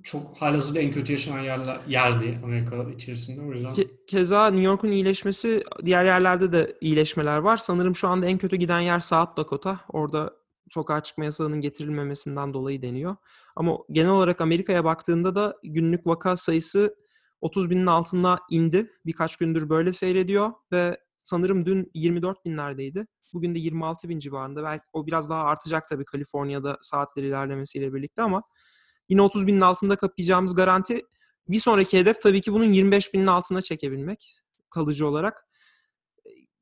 Çok 0.04 0.36
halihazırda 0.36 0.80
en 0.80 0.90
kötü 0.90 1.12
yaşanan 1.12 1.42
yerler, 1.42 1.80
yerdi 1.88 2.40
Amerika 2.44 2.90
içerisinde. 2.90 3.40
O 3.40 3.52
yüzden 3.52 3.70
Ke- 3.72 4.06
Keza 4.06 4.46
New 4.46 4.62
York'un 4.64 4.90
iyileşmesi, 4.90 5.62
diğer 5.84 6.04
yerlerde 6.04 6.52
de 6.52 6.76
iyileşmeler 6.80 7.38
var. 7.38 7.56
Sanırım 7.56 7.96
şu 7.96 8.08
anda 8.08 8.26
en 8.26 8.38
kötü 8.38 8.56
giden 8.56 8.80
yer 8.80 9.00
South 9.00 9.36
Dakota. 9.36 9.80
Orada 9.88 10.34
sokağa 10.70 11.02
çıkma 11.02 11.24
yasağının 11.24 11.60
getirilmemesinden 11.60 12.54
dolayı 12.54 12.82
deniyor. 12.82 13.16
Ama 13.56 13.78
genel 13.90 14.10
olarak 14.10 14.40
Amerika'ya 14.40 14.84
baktığında 14.84 15.34
da 15.34 15.56
günlük 15.62 16.06
vaka 16.06 16.36
sayısı 16.36 16.96
30 17.40 17.70
binin 17.70 17.86
altına 17.86 18.40
indi. 18.50 18.90
Birkaç 19.06 19.36
gündür 19.36 19.68
böyle 19.68 19.92
seyrediyor 19.92 20.52
ve 20.72 20.98
sanırım 21.22 21.66
dün 21.66 21.90
24 21.94 22.44
binlerdeydi. 22.44 23.06
Bugün 23.32 23.54
de 23.54 23.58
26 23.58 24.08
bin 24.08 24.18
civarında. 24.18 24.62
Belki 24.64 24.84
o 24.92 25.06
biraz 25.06 25.30
daha 25.30 25.42
artacak 25.42 25.88
tabii 25.88 26.04
Kaliforniya'da 26.04 26.78
saatler 26.82 27.22
ilerlemesiyle 27.22 27.94
birlikte 27.94 28.22
ama 28.22 28.42
yine 29.08 29.22
30 29.22 29.46
binin 29.46 29.60
altında 29.60 29.96
kapayacağımız 29.96 30.54
garanti 30.54 31.02
bir 31.48 31.58
sonraki 31.58 31.98
hedef 31.98 32.22
tabii 32.22 32.40
ki 32.40 32.52
bunun 32.52 32.72
25 32.72 33.14
binin 33.14 33.26
altına 33.26 33.62
çekebilmek 33.62 34.40
kalıcı 34.70 35.06
olarak. 35.06 35.46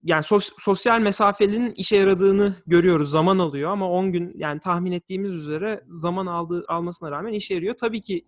yani 0.02 0.24
sos, 0.24 0.50
sosyal 0.58 1.00
mesafelinin 1.00 1.72
işe 1.72 1.96
yaradığını 1.96 2.56
görüyoruz. 2.66 3.10
Zaman 3.10 3.38
alıyor 3.38 3.70
ama 3.70 3.90
10 3.90 4.12
gün 4.12 4.32
yani 4.36 4.60
tahmin 4.60 4.92
ettiğimiz 4.92 5.32
üzere 5.34 5.84
zaman 5.88 6.26
aldığı 6.26 6.64
almasına 6.68 7.10
rağmen 7.10 7.32
işe 7.32 7.54
yarıyor. 7.54 7.76
Tabii 7.76 8.02
ki 8.02 8.26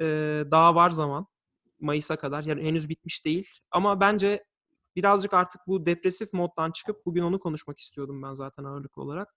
e, 0.00 0.04
daha 0.50 0.74
var 0.74 0.90
zaman. 0.90 1.26
Mayıs'a 1.80 2.16
kadar. 2.16 2.44
Yani 2.44 2.62
henüz 2.62 2.88
bitmiş 2.88 3.24
değil. 3.24 3.48
Ama 3.70 4.00
bence 4.00 4.44
birazcık 4.96 5.34
artık 5.34 5.60
bu 5.66 5.86
depresif 5.86 6.32
moddan 6.32 6.70
çıkıp 6.70 7.06
bugün 7.06 7.22
onu 7.22 7.40
konuşmak 7.40 7.78
istiyordum 7.78 8.22
ben 8.22 8.32
zaten 8.32 8.64
ağırlıklı 8.64 9.02
olarak. 9.02 9.34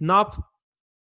Ne 0.00 0.12
yap 0.12 0.36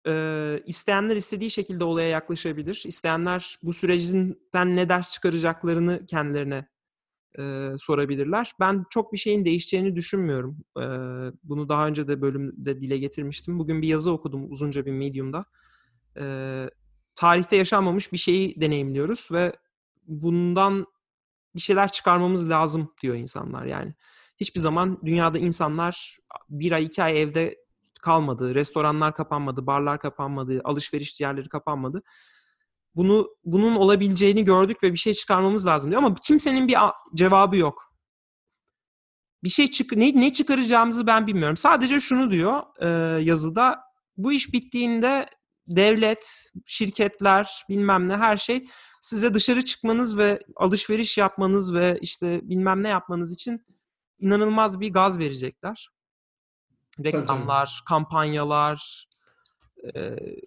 e, 0.06 0.62
isteyenler 0.66 1.16
istediği 1.16 1.50
şekilde 1.50 1.84
olaya 1.84 2.08
yaklaşabilir. 2.08 2.82
İsteyenler 2.86 3.58
bu 3.62 3.72
sürecden 3.72 4.76
ne 4.76 4.88
ders 4.88 5.12
çıkaracaklarını 5.12 6.06
kendilerine 6.06 6.68
e, 7.38 7.70
sorabilirler. 7.78 8.52
Ben 8.60 8.84
çok 8.90 9.12
bir 9.12 9.18
şeyin 9.18 9.44
değişeceğini 9.44 9.96
düşünmüyorum. 9.96 10.58
E, 10.76 10.84
bunu 11.44 11.68
daha 11.68 11.86
önce 11.86 12.08
de 12.08 12.20
bölümde 12.20 12.80
dile 12.80 12.98
getirmiştim. 12.98 13.58
Bugün 13.58 13.82
bir 13.82 13.88
yazı 13.88 14.10
okudum 14.10 14.50
uzunca 14.50 14.86
bir 14.86 14.92
Medium'da. 14.92 15.44
E, 16.18 16.24
tarihte 17.14 17.56
yaşanmamış 17.56 18.12
bir 18.12 18.18
şeyi 18.18 18.60
deneyimliyoruz 18.60 19.28
ve 19.32 19.52
bundan 20.06 20.86
bir 21.54 21.60
şeyler 21.60 21.92
çıkarmamız 21.92 22.50
lazım 22.50 22.92
diyor 23.02 23.14
insanlar 23.14 23.64
yani. 23.64 23.94
Hiçbir 24.36 24.60
zaman 24.60 25.00
dünyada 25.04 25.38
insanlar 25.38 26.18
bir 26.48 26.72
ay 26.72 26.84
iki 26.84 27.02
ay 27.02 27.22
evde 27.22 27.65
kalmadı, 28.06 28.54
restoranlar 28.54 29.14
kapanmadı, 29.14 29.66
barlar 29.66 29.98
kapanmadı, 29.98 30.60
alışveriş 30.64 31.20
yerleri 31.20 31.48
kapanmadı. 31.48 32.02
Bunu 32.94 33.28
bunun 33.44 33.76
olabileceğini 33.76 34.44
gördük 34.44 34.82
ve 34.82 34.92
bir 34.92 34.98
şey 34.98 35.14
çıkarmamız 35.14 35.66
lazım 35.66 35.90
diyor 35.90 36.02
ama 36.02 36.14
kimsenin 36.14 36.68
bir 36.68 36.76
cevabı 37.14 37.56
yok. 37.56 37.92
Bir 39.44 39.48
şey 39.48 39.66
çık 39.70 39.96
ne, 39.96 40.20
ne 40.20 40.32
çıkaracağımızı 40.32 41.06
ben 41.06 41.26
bilmiyorum. 41.26 41.56
Sadece 41.56 42.00
şunu 42.00 42.30
diyor 42.30 42.62
e, 42.80 42.88
yazıda. 43.22 43.78
Bu 44.16 44.32
iş 44.32 44.52
bittiğinde 44.52 45.26
devlet, 45.66 46.50
şirketler, 46.66 47.64
bilmem 47.68 48.08
ne 48.08 48.16
her 48.16 48.36
şey 48.36 48.68
size 49.02 49.34
dışarı 49.34 49.64
çıkmanız 49.64 50.18
ve 50.18 50.38
alışveriş 50.56 51.18
yapmanız 51.18 51.74
ve 51.74 51.98
işte 52.02 52.40
bilmem 52.42 52.82
ne 52.82 52.88
yapmanız 52.88 53.32
için 53.32 53.66
inanılmaz 54.20 54.80
bir 54.80 54.92
gaz 54.92 55.18
verecekler. 55.18 55.95
Reklamlar, 57.04 57.82
kampanyalar 57.86 59.06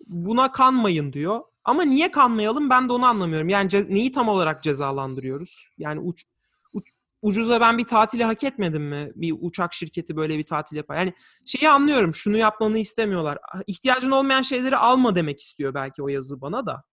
buna 0.07 0.51
kanmayın 0.51 1.13
diyor. 1.13 1.41
Ama 1.63 1.83
niye 1.83 2.11
kanmayalım 2.11 2.69
ben 2.69 2.89
de 2.89 2.93
onu 2.93 3.05
anlamıyorum. 3.05 3.49
Yani 3.49 3.69
neyi 3.89 4.11
tam 4.11 4.29
olarak 4.29 4.63
cezalandırıyoruz? 4.63 5.69
Yani 5.77 5.99
uç, 5.99 6.25
uç, 6.73 6.91
ucuza 7.21 7.61
ben 7.61 7.77
bir 7.77 7.83
tatili 7.83 8.23
hak 8.23 8.43
etmedim 8.43 8.83
mi? 8.83 9.11
Bir 9.15 9.35
uçak 9.39 9.73
şirketi 9.73 10.15
böyle 10.15 10.37
bir 10.37 10.45
tatil 10.45 10.77
yapar. 10.77 10.95
Yani 10.97 11.13
şeyi 11.45 11.69
anlıyorum. 11.69 12.15
Şunu 12.15 12.37
yapmanı 12.37 12.77
istemiyorlar. 12.77 13.37
İhtiyacın 13.67 14.11
olmayan 14.11 14.41
şeyleri 14.41 14.77
alma 14.77 15.15
demek 15.15 15.39
istiyor 15.39 15.73
belki 15.73 16.03
o 16.03 16.07
yazı 16.07 16.41
bana 16.41 16.65
da. 16.65 16.83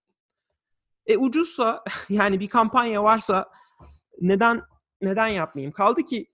E 1.06 1.16
ucuzsa 1.16 1.84
yani 2.08 2.40
bir 2.40 2.48
kampanya 2.48 3.02
varsa 3.02 3.48
neden 4.20 4.62
neden 5.00 5.28
yapmayayım? 5.28 5.72
Kaldı 5.72 6.02
ki 6.02 6.26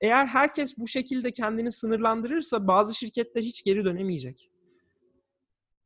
eğer 0.00 0.26
herkes 0.26 0.78
bu 0.78 0.86
şekilde 0.86 1.32
kendini 1.32 1.70
sınırlandırırsa 1.70 2.66
bazı 2.66 2.94
şirketler 2.94 3.42
hiç 3.42 3.64
geri 3.64 3.84
dönemeyecek. 3.84 4.50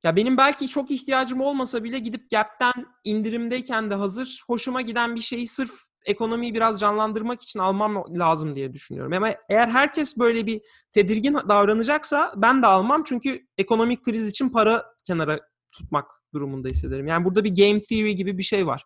Ya 0.05 0.17
benim 0.17 0.37
belki 0.37 0.69
çok 0.69 0.91
ihtiyacım 0.91 1.41
olmasa 1.41 1.85
bile 1.85 1.99
gidip 1.99 2.31
Gap'ten 2.31 2.87
indirimdeyken 3.05 3.91
de 3.91 3.95
hazır 3.95 4.43
hoşuma 4.47 4.81
giden 4.81 5.15
bir 5.15 5.21
şeyi 5.21 5.47
sırf 5.47 5.73
ekonomiyi 6.05 6.55
biraz 6.55 6.81
canlandırmak 6.81 7.43
için 7.43 7.59
almam 7.59 8.05
lazım 8.19 8.55
diye 8.55 8.73
düşünüyorum. 8.73 9.13
Ama 9.13 9.35
eğer 9.49 9.69
herkes 9.69 10.19
böyle 10.19 10.47
bir 10.47 10.61
tedirgin 10.91 11.35
davranacaksa 11.35 12.35
ben 12.37 12.63
de 12.63 12.67
almam 12.67 13.03
çünkü 13.07 13.47
ekonomik 13.59 14.05
kriz 14.05 14.29
için 14.29 14.49
para 14.49 14.87
kenara 15.07 15.41
tutmak 15.73 16.07
durumunda 16.35 16.69
hissederim. 16.69 17.07
Yani 17.07 17.25
burada 17.25 17.45
bir 17.45 17.57
game 17.57 17.83
theory 17.83 18.13
gibi 18.13 18.39
bir 18.39 18.43
şey 18.43 18.67
var. 18.67 18.85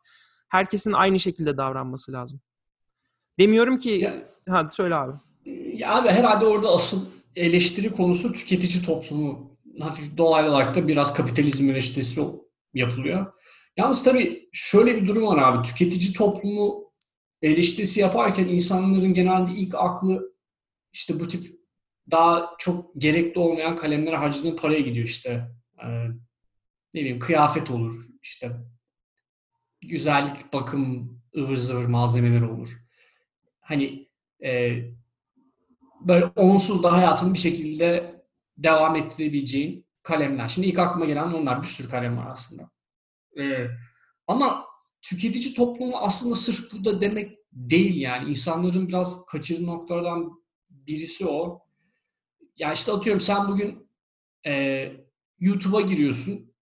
Herkesin 0.48 0.92
aynı 0.92 1.20
şekilde 1.20 1.56
davranması 1.56 2.12
lazım. 2.12 2.40
Demiyorum 3.38 3.78
ki... 3.78 3.90
Ya, 3.90 4.14
Hadi 4.48 4.74
söyle 4.74 4.94
abi. 4.94 5.12
Ya 5.74 5.94
abi 5.94 6.08
herhalde 6.08 6.44
orada 6.44 6.68
asıl 6.68 7.06
eleştiri 7.36 7.92
konusu 7.92 8.32
tüketici 8.32 8.84
toplumu. 8.84 9.56
Hafif 9.80 10.16
dolaylı 10.16 10.50
olarak 10.50 10.74
da 10.74 10.88
biraz 10.88 11.14
kapitalizm 11.14 11.70
eleştirisi 11.70 12.20
yapılıyor. 12.74 13.32
Yalnız 13.76 14.04
tabii 14.04 14.48
şöyle 14.52 15.02
bir 15.02 15.08
durum 15.08 15.26
var 15.26 15.42
abi. 15.42 15.68
Tüketici 15.68 16.12
toplumu 16.12 16.92
eleştirisi 17.42 18.00
yaparken 18.00 18.44
insanların 18.44 19.12
genelde 19.14 19.50
ilk 19.50 19.74
aklı 19.74 20.32
işte 20.92 21.20
bu 21.20 21.28
tip 21.28 21.44
daha 22.10 22.50
çok 22.58 22.94
gerekli 22.96 23.38
olmayan 23.38 23.76
kalemlere 23.76 24.16
harcadığı 24.16 24.56
paraya 24.56 24.80
gidiyor 24.80 25.06
işte. 25.06 25.50
Ee, 25.82 26.08
ne 26.94 27.00
bileyim 27.00 27.18
kıyafet 27.18 27.70
olur, 27.70 28.06
işte 28.22 28.52
güzellik, 29.80 30.52
bakım, 30.52 31.16
ıvır 31.36 31.56
zıvır 31.56 31.84
malzemeler 31.84 32.42
olur. 32.42 32.68
Hani 33.68 34.08
e, 34.44 34.78
böyle 36.00 36.24
onsuz 36.24 36.82
da 36.82 36.92
hayatını 36.92 37.34
bir 37.34 37.38
şekilde 37.38 38.16
devam 38.58 38.96
ettirebileceğin 38.96 39.86
kalemler. 40.02 40.48
Şimdi 40.48 40.66
ilk 40.66 40.78
aklıma 40.78 41.06
gelen 41.06 41.32
onlar. 41.32 41.62
Bir 41.62 41.66
sürü 41.66 41.88
kalem 41.88 42.16
var 42.16 42.30
aslında. 42.30 42.70
Ee, 43.38 43.66
ama 44.26 44.64
tüketici 45.02 45.54
toplumu 45.54 45.96
aslında 45.96 46.34
sırf 46.34 46.72
bu 46.72 46.84
da 46.84 47.00
demek 47.00 47.38
değil 47.52 48.00
yani. 48.00 48.28
İnsanların 48.28 48.88
biraz 48.88 49.26
kaçırdığı 49.26 49.66
noktalardan 49.66 50.42
birisi 50.70 51.26
o. 51.26 51.62
Ya 52.58 52.72
işte 52.72 52.92
atıyorum 52.92 53.20
sen 53.20 53.48
bugün 53.48 53.90
e, 54.46 54.92
YouTube'a 55.40 55.80
giriyorsun. 55.80 56.54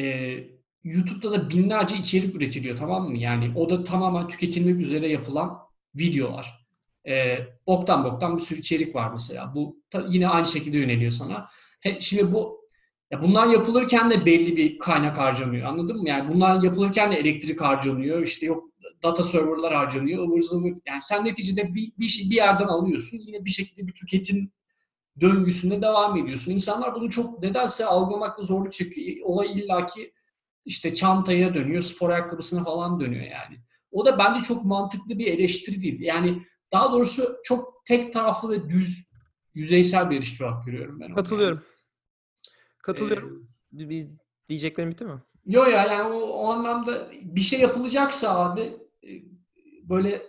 E, 0.00 0.36
YouTube'da 0.84 1.32
da 1.32 1.50
binlerce 1.50 1.96
içerik 1.96 2.34
üretiliyor 2.34 2.76
tamam 2.76 3.10
mı? 3.10 3.18
Yani 3.18 3.52
o 3.56 3.70
da 3.70 3.84
tamamen 3.84 4.28
tüketilmek 4.28 4.80
üzere 4.80 5.08
yapılan 5.08 5.63
videolar. 5.94 6.66
E, 7.08 7.38
boktan 7.66 8.04
boktan 8.04 8.36
bir 8.36 8.42
sürü 8.42 8.60
içerik 8.60 8.94
var 8.94 9.12
mesela. 9.12 9.54
Bu 9.54 9.82
ta, 9.90 10.04
yine 10.08 10.28
aynı 10.28 10.46
şekilde 10.46 10.78
yöneliyor 10.78 11.10
sana. 11.10 11.48
He, 11.80 12.00
şimdi 12.00 12.32
bu 12.32 12.64
ya 13.10 13.22
bunlar 13.22 13.46
yapılırken 13.46 14.10
de 14.10 14.26
belli 14.26 14.56
bir 14.56 14.78
kaynak 14.78 15.18
harcanıyor. 15.18 15.68
Anladın 15.68 15.96
mı? 15.96 16.08
Yani 16.08 16.34
bunlar 16.34 16.62
yapılırken 16.62 17.12
de 17.12 17.16
elektrik 17.16 17.60
harcanıyor. 17.60 18.22
İşte 18.22 18.46
yok 18.46 18.64
data 19.02 19.22
serverlar 19.22 19.74
harcanıyor. 19.74 20.24
ıvır 20.24 20.42
zıvır. 20.42 20.72
Yani 20.86 21.02
sen 21.02 21.24
neticede 21.24 21.74
bir, 21.74 21.92
bir, 21.98 22.08
şey, 22.08 22.30
bir 22.30 22.34
yerden 22.34 22.66
alıyorsun. 22.66 23.18
Yine 23.26 23.44
bir 23.44 23.50
şekilde 23.50 23.86
bir 23.86 23.92
tüketim 23.92 24.52
döngüsünde 25.20 25.82
devam 25.82 26.16
ediyorsun. 26.16 26.52
İnsanlar 26.52 26.94
bunu 26.94 27.10
çok 27.10 27.42
nedense 27.42 27.86
algılamakta 27.86 28.42
zorluk 28.42 28.72
çekiyor. 28.72 29.16
Olay 29.26 29.60
illaki 29.60 30.12
işte 30.64 30.94
çantaya 30.94 31.54
dönüyor, 31.54 31.82
spor 31.82 32.10
ayakkabısına 32.10 32.64
falan 32.64 33.00
dönüyor 33.00 33.24
yani. 33.24 33.56
O 33.94 34.04
da 34.04 34.18
bence 34.18 34.40
çok 34.40 34.64
mantıklı 34.64 35.18
bir 35.18 35.26
eleştiri 35.26 35.82
değil. 35.82 36.00
Yani 36.00 36.38
daha 36.72 36.92
doğrusu 36.92 37.36
çok 37.44 37.82
tek 37.86 38.12
taraflı 38.12 38.50
ve 38.50 38.68
düz, 38.70 39.12
yüzeysel 39.54 40.10
bir 40.10 40.16
eleştiri 40.16 40.46
olarak 40.48 40.64
görüyorum 40.66 41.00
ben. 41.00 41.14
Katılıyorum. 41.14 41.58
Yani. 41.58 41.66
Katılıyorum. 42.82 43.48
Ee, 43.80 43.88
Biz 43.88 44.06
diyeceklerim 44.48 44.90
bitti 44.90 45.04
mi? 45.04 45.22
Yok 45.46 45.68
ya 45.68 45.84
yani 45.84 46.14
o, 46.14 46.20
o 46.20 46.52
anlamda 46.52 47.10
bir 47.22 47.40
şey 47.40 47.60
yapılacaksa 47.60 48.38
abi 48.44 48.60
e, 49.04 49.10
böyle 49.88 50.22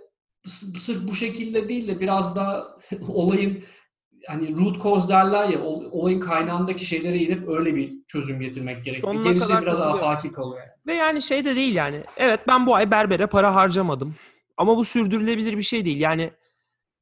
sırf 0.45 1.07
bu 1.07 1.15
şekilde 1.15 1.69
değil 1.69 1.87
de 1.87 1.99
biraz 1.99 2.35
daha 2.35 2.77
olayın 3.07 3.63
hani 4.27 4.57
root 4.57 4.83
cause 4.83 5.09
derler 5.09 5.49
ya 5.49 5.63
olayın 5.63 6.19
kaynağındaki 6.19 6.85
şeylere 6.85 7.17
inip 7.17 7.49
öyle 7.49 7.75
bir 7.75 7.93
çözüm 8.07 8.39
getirmek 8.39 8.83
gerekiyor. 8.83 9.13
Sonuna 9.13 9.27
Gerisi 9.27 9.61
biraz 9.61 9.81
afaki 9.81 10.31
kalıyor. 10.31 10.61
Yani. 10.61 10.71
Ve 10.87 10.93
yani 10.93 11.21
şey 11.21 11.45
de 11.45 11.55
değil 11.55 11.75
yani. 11.75 12.01
Evet 12.17 12.39
ben 12.47 12.65
bu 12.65 12.75
ay 12.75 12.91
berbere 12.91 13.27
para 13.27 13.55
harcamadım. 13.55 14.15
Ama 14.57 14.77
bu 14.77 14.85
sürdürülebilir 14.85 15.57
bir 15.57 15.63
şey 15.63 15.85
değil. 15.85 15.99
Yani 15.99 16.31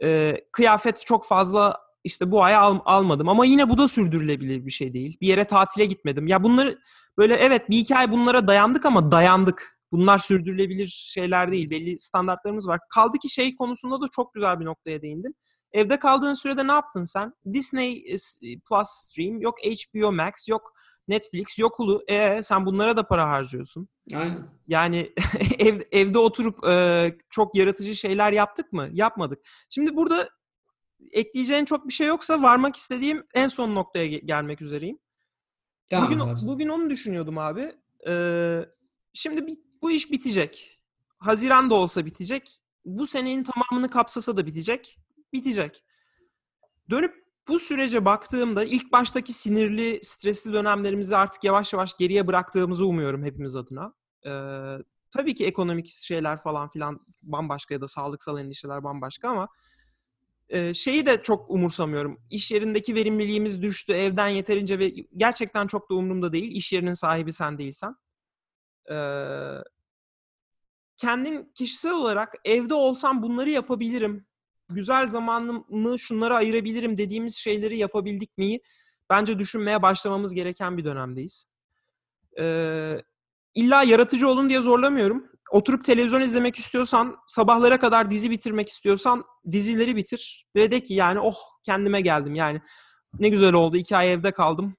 e, 0.04 0.38
kıyafet 0.52 1.06
çok 1.06 1.26
fazla 1.26 1.78
işte 2.04 2.32
bu 2.32 2.44
ay 2.44 2.56
al, 2.56 2.80
almadım. 2.86 3.30
Ama 3.30 3.46
yine 3.46 3.70
bu 3.70 3.78
da 3.78 3.88
sürdürülebilir 3.88 4.66
bir 4.66 4.72
şey 4.72 4.94
değil. 4.94 5.18
Bir 5.22 5.28
yere 5.28 5.46
tatile 5.46 5.86
gitmedim. 5.86 6.28
Ya 6.28 6.44
bunları 6.44 6.80
böyle 7.18 7.34
evet 7.34 7.70
bir 7.70 7.80
iki 7.80 7.96
ay 7.96 8.12
bunlara 8.12 8.48
dayandık 8.48 8.86
ama 8.86 9.12
dayandık. 9.12 9.80
Bunlar 9.92 10.18
sürdürülebilir 10.18 10.88
şeyler 10.88 11.52
değil. 11.52 11.70
Belli 11.70 12.00
standartlarımız 12.00 12.68
var. 12.68 12.80
Kaldı 12.90 13.18
ki 13.18 13.30
şey 13.30 13.56
konusunda 13.56 14.02
da 14.02 14.06
çok 14.16 14.34
güzel 14.34 14.60
bir 14.60 14.66
noktaya 14.66 15.02
değindin. 15.02 15.36
Evde 15.74 16.00
kaldığın 16.00 16.34
sürede 16.34 16.68
ne 16.68 16.72
yaptın 16.72 17.04
sen? 17.04 17.34
Disney 17.54 18.04
Plus 18.70 18.90
Stream, 18.90 19.42
yok 19.42 19.56
HBO 19.66 20.12
Max, 20.12 20.50
yok 20.50 20.74
Netflix, 21.08 21.60
yok 21.60 21.80
Hulu. 21.80 22.04
E 22.08 22.44
sen 22.44 22.66
bunlara 22.66 22.98
da 22.98 23.08
para 23.08 23.30
harcıyorsun. 23.30 23.88
Aynen. 24.16 24.48
Yani 24.68 25.14
ev, 25.60 25.82
evde 25.92 26.18
oturup 26.18 26.68
e, 26.68 27.18
çok 27.30 27.56
yaratıcı 27.56 27.96
şeyler 27.96 28.32
yaptık 28.32 28.74
mı? 28.74 28.90
Yapmadık. 28.94 29.40
Şimdi 29.70 29.96
burada 29.96 30.30
ekleyeceğin 31.12 31.66
çok 31.66 31.88
bir 31.88 31.94
şey 31.94 32.08
yoksa 32.08 32.42
varmak 32.42 32.76
istediğim 32.76 33.24
en 33.34 33.48
son 33.48 33.76
noktaya 33.76 34.08
gelmek 34.08 34.62
üzereyim. 34.62 35.00
Tamam, 35.90 36.08
bugün 36.08 36.20
abi. 36.20 36.40
bugün 36.44 36.68
onu 36.70 36.90
düşünüyordum 36.90 37.38
abi. 37.38 37.76
Ee, 38.08 38.60
şimdi 39.14 39.48
bir, 39.48 39.58
bu 39.82 39.92
iş 39.92 40.12
bitecek. 40.12 40.80
Haziran 41.18 41.70
da 41.70 41.76
olsa 41.76 42.06
bitecek. 42.06 42.60
Bu 42.86 43.08
senenin 43.08 43.44
tamamını 43.44 43.90
kapsasa 43.90 44.38
da 44.38 44.46
bitecek 44.46 45.00
bitecek. 45.34 45.84
dönüp 46.90 47.24
bu 47.48 47.60
sürece 47.60 48.06
baktığımda 48.06 48.64
ilk 48.64 48.92
baştaki 48.92 49.34
sinirli, 49.34 50.00
stresli 50.04 50.54
dönemlerimizi 50.54 51.18
artık 51.18 51.44
yavaş 51.44 51.74
yavaş 51.74 51.98
geriye 51.98 52.28
bıraktığımızı 52.28 52.86
umuyorum 52.86 53.24
hepimiz 53.24 53.56
adına. 53.56 53.94
Ee, 54.26 54.84
tabii 55.12 55.36
ki 55.36 55.46
ekonomik 55.46 55.88
şeyler 55.88 56.44
falan 56.44 56.70
filan 56.70 57.00
bambaşka 57.22 57.74
ya 57.74 57.82
da 57.82 57.88
sağlıksal 57.88 58.40
endişeler 58.40 58.84
bambaşka 58.84 59.30
ama 59.30 59.48
e, 60.50 60.74
şeyi 60.74 61.06
de 61.06 61.24
çok 61.24 61.50
umursamıyorum. 61.50 62.22
İş 62.30 62.52
yerindeki 62.52 62.96
verimliliğimiz 62.96 63.62
düştü, 63.62 63.94
evden 63.94 64.28
yeterince 64.28 64.80
ve 64.80 64.94
gerçekten 65.18 65.68
çok 65.68 65.90
da 65.90 65.96
umurumda 65.96 66.34
değil. 66.34 66.52
İş 66.52 66.74
yerinin 66.74 66.94
sahibi 66.94 67.34
sen 67.34 67.58
değilsen. 67.58 67.96
Ee, 68.92 69.58
kendin 70.98 71.52
kişisel 71.56 71.94
olarak 71.94 72.34
evde 72.46 72.74
olsam 72.74 73.24
bunları 73.24 73.50
yapabilirim. 73.50 74.28
Güzel 74.74 75.08
zamanımı 75.08 76.00
şunlara 76.00 76.36
ayırabilirim 76.36 76.98
dediğimiz 76.98 77.36
şeyleri 77.36 77.78
yapabildik 77.78 78.38
miyi 78.38 78.62
bence 79.10 79.40
düşünmeye 79.40 79.82
başlamamız 79.82 80.34
gereken 80.34 80.78
bir 80.78 80.86
dönemdeyiz. 80.86 81.46
Ee, 82.40 82.98
illa 83.56 83.84
yaratıcı 83.84 84.28
olun 84.28 84.50
diye 84.50 84.62
zorlamıyorum. 84.62 85.28
Oturup 85.52 85.86
televizyon 85.86 86.22
izlemek 86.22 86.56
istiyorsan, 86.60 87.18
sabahlara 87.28 87.80
kadar 87.80 88.12
dizi 88.12 88.32
bitirmek 88.32 88.70
istiyorsan 88.70 89.24
dizileri 89.52 89.96
bitir. 89.96 90.48
Ve 90.56 90.72
de 90.72 90.84
ki 90.84 90.94
yani 90.94 91.20
oh 91.20 91.38
kendime 91.64 92.02
geldim 92.02 92.36
yani. 92.36 92.62
Ne 93.20 93.30
güzel 93.30 93.54
oldu. 93.54 93.78
iki 93.78 93.98
ay 93.98 94.14
evde 94.14 94.32
kaldım. 94.32 94.76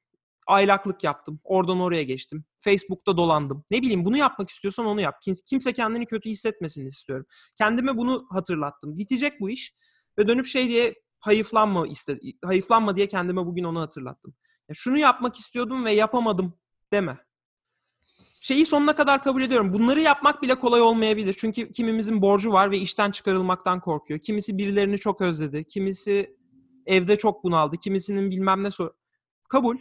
Aylaklık 0.46 1.04
yaptım. 1.04 1.40
Oradan 1.44 1.80
oraya 1.80 2.02
geçtim. 2.02 2.44
Facebook'ta 2.60 3.16
dolandım. 3.16 3.64
Ne 3.70 3.82
bileyim 3.82 4.04
bunu 4.04 4.16
yapmak 4.16 4.50
istiyorsan 4.50 4.86
onu 4.86 5.00
yap. 5.00 5.14
Kimse 5.46 5.72
kendini 5.72 6.06
kötü 6.06 6.30
hissetmesin 6.30 6.86
istiyorum. 6.86 7.26
Kendime 7.58 7.96
bunu 7.96 8.26
hatırlattım. 8.30 8.98
Bitecek 8.98 9.40
bu 9.40 9.50
iş. 9.50 9.74
Ve 10.18 10.28
dönüp 10.28 10.46
şey 10.46 10.68
diye 10.68 10.94
hayıflanma 11.20 11.86
iste, 11.86 12.18
hayıflanma 12.44 12.96
diye 12.96 13.08
kendime 13.08 13.46
bugün 13.46 13.64
onu 13.64 13.80
hatırlattım. 13.80 14.34
Ya 14.68 14.74
şunu 14.74 14.98
yapmak 14.98 15.36
istiyordum 15.36 15.84
ve 15.84 15.92
yapamadım 15.92 16.54
deme 16.92 17.18
şeyi 18.44 18.66
sonuna 18.66 18.94
kadar 18.94 19.22
kabul 19.22 19.42
ediyorum. 19.42 19.72
Bunları 19.72 20.00
yapmak 20.00 20.42
bile 20.42 20.54
kolay 20.54 20.80
olmayabilir. 20.80 21.34
Çünkü 21.38 21.72
kimimizin 21.72 22.22
borcu 22.22 22.52
var 22.52 22.70
ve 22.70 22.78
işten 22.78 23.10
çıkarılmaktan 23.10 23.80
korkuyor. 23.80 24.20
Kimisi 24.20 24.58
birilerini 24.58 24.98
çok 24.98 25.20
özledi. 25.20 25.64
Kimisi 25.64 26.36
evde 26.86 27.16
çok 27.16 27.44
bunaldı. 27.44 27.76
Kimisinin 27.76 28.30
bilmem 28.30 28.62
ne 28.62 28.70
sor. 28.70 28.90
Kabul. 29.48 29.76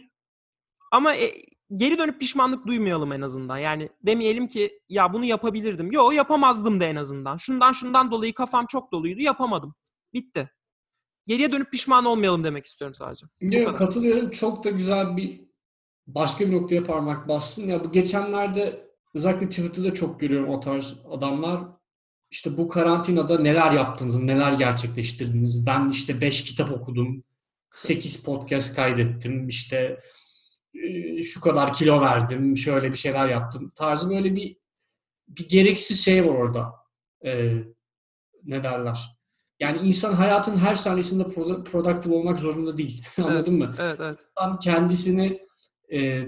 Ama 0.94 1.14
e, 1.14 1.42
geri 1.76 1.98
dönüp 1.98 2.20
pişmanlık 2.20 2.66
duymayalım 2.66 3.12
en 3.12 3.20
azından. 3.20 3.58
Yani 3.58 3.88
demeyelim 4.02 4.46
ki 4.46 4.80
ya 4.88 5.12
bunu 5.12 5.24
yapabilirdim. 5.24 5.92
Yo 5.92 6.10
yapamazdım 6.10 6.80
da 6.80 6.84
en 6.84 6.96
azından. 6.96 7.36
Şundan 7.36 7.72
şundan 7.72 8.10
dolayı 8.10 8.34
kafam 8.34 8.66
çok 8.66 8.92
doluydu. 8.92 9.20
Yapamadım. 9.20 9.74
Bitti. 10.12 10.50
Geriye 11.26 11.52
dönüp 11.52 11.72
pişman 11.72 12.04
olmayalım 12.04 12.44
demek 12.44 12.64
istiyorum 12.64 12.94
sadece. 12.94 13.26
Yok, 13.40 13.76
katılıyorum. 13.76 14.30
Çok 14.30 14.64
da 14.64 14.70
güzel 14.70 15.16
bir 15.16 15.40
başka 16.06 16.46
bir 16.46 16.52
noktaya 16.52 16.84
parmak 16.84 17.28
bastın. 17.28 17.66
Ya 17.66 17.84
bu 17.84 17.92
geçenlerde 17.92 18.90
özellikle 19.14 19.48
Twitter'da 19.48 19.94
çok 19.94 20.20
görüyorum 20.20 20.48
o 20.48 20.60
tarz 20.60 20.96
adamlar. 21.10 21.60
İşte 22.30 22.58
bu 22.58 22.68
karantinada 22.68 23.38
neler 23.38 23.72
yaptınız, 23.72 24.20
neler 24.20 24.52
gerçekleştirdiniz. 24.52 25.66
Ben 25.66 25.88
işte 25.88 26.20
5 26.20 26.44
kitap 26.44 26.72
okudum, 26.72 27.24
8 27.72 28.24
podcast 28.24 28.76
kaydettim, 28.76 29.48
işte 29.48 30.00
şu 31.22 31.40
kadar 31.40 31.72
kilo 31.72 32.00
verdim, 32.00 32.56
şöyle 32.56 32.92
bir 32.92 32.96
şeyler 32.96 33.28
yaptım. 33.28 33.72
Tarzı 33.74 34.10
böyle 34.10 34.34
bir 34.36 34.56
bir 35.28 35.48
gereksiz 35.48 36.04
şey 36.04 36.26
var 36.26 36.34
orada. 36.34 36.74
Ee, 37.24 37.54
ne 38.44 38.62
derler? 38.62 38.98
Yani 39.60 39.78
insan 39.78 40.12
hayatın 40.12 40.56
her 40.56 40.74
saniyesinde 40.74 41.24
produktif 41.64 42.12
olmak 42.12 42.40
zorunda 42.40 42.76
değil. 42.76 43.04
Anladın 43.18 43.60
evet, 43.60 43.68
mı? 43.68 43.74
Evet, 43.80 44.00
evet. 44.00 44.20
İnsan 44.38 44.58
kendisini 44.58 45.46
e, 45.92 46.26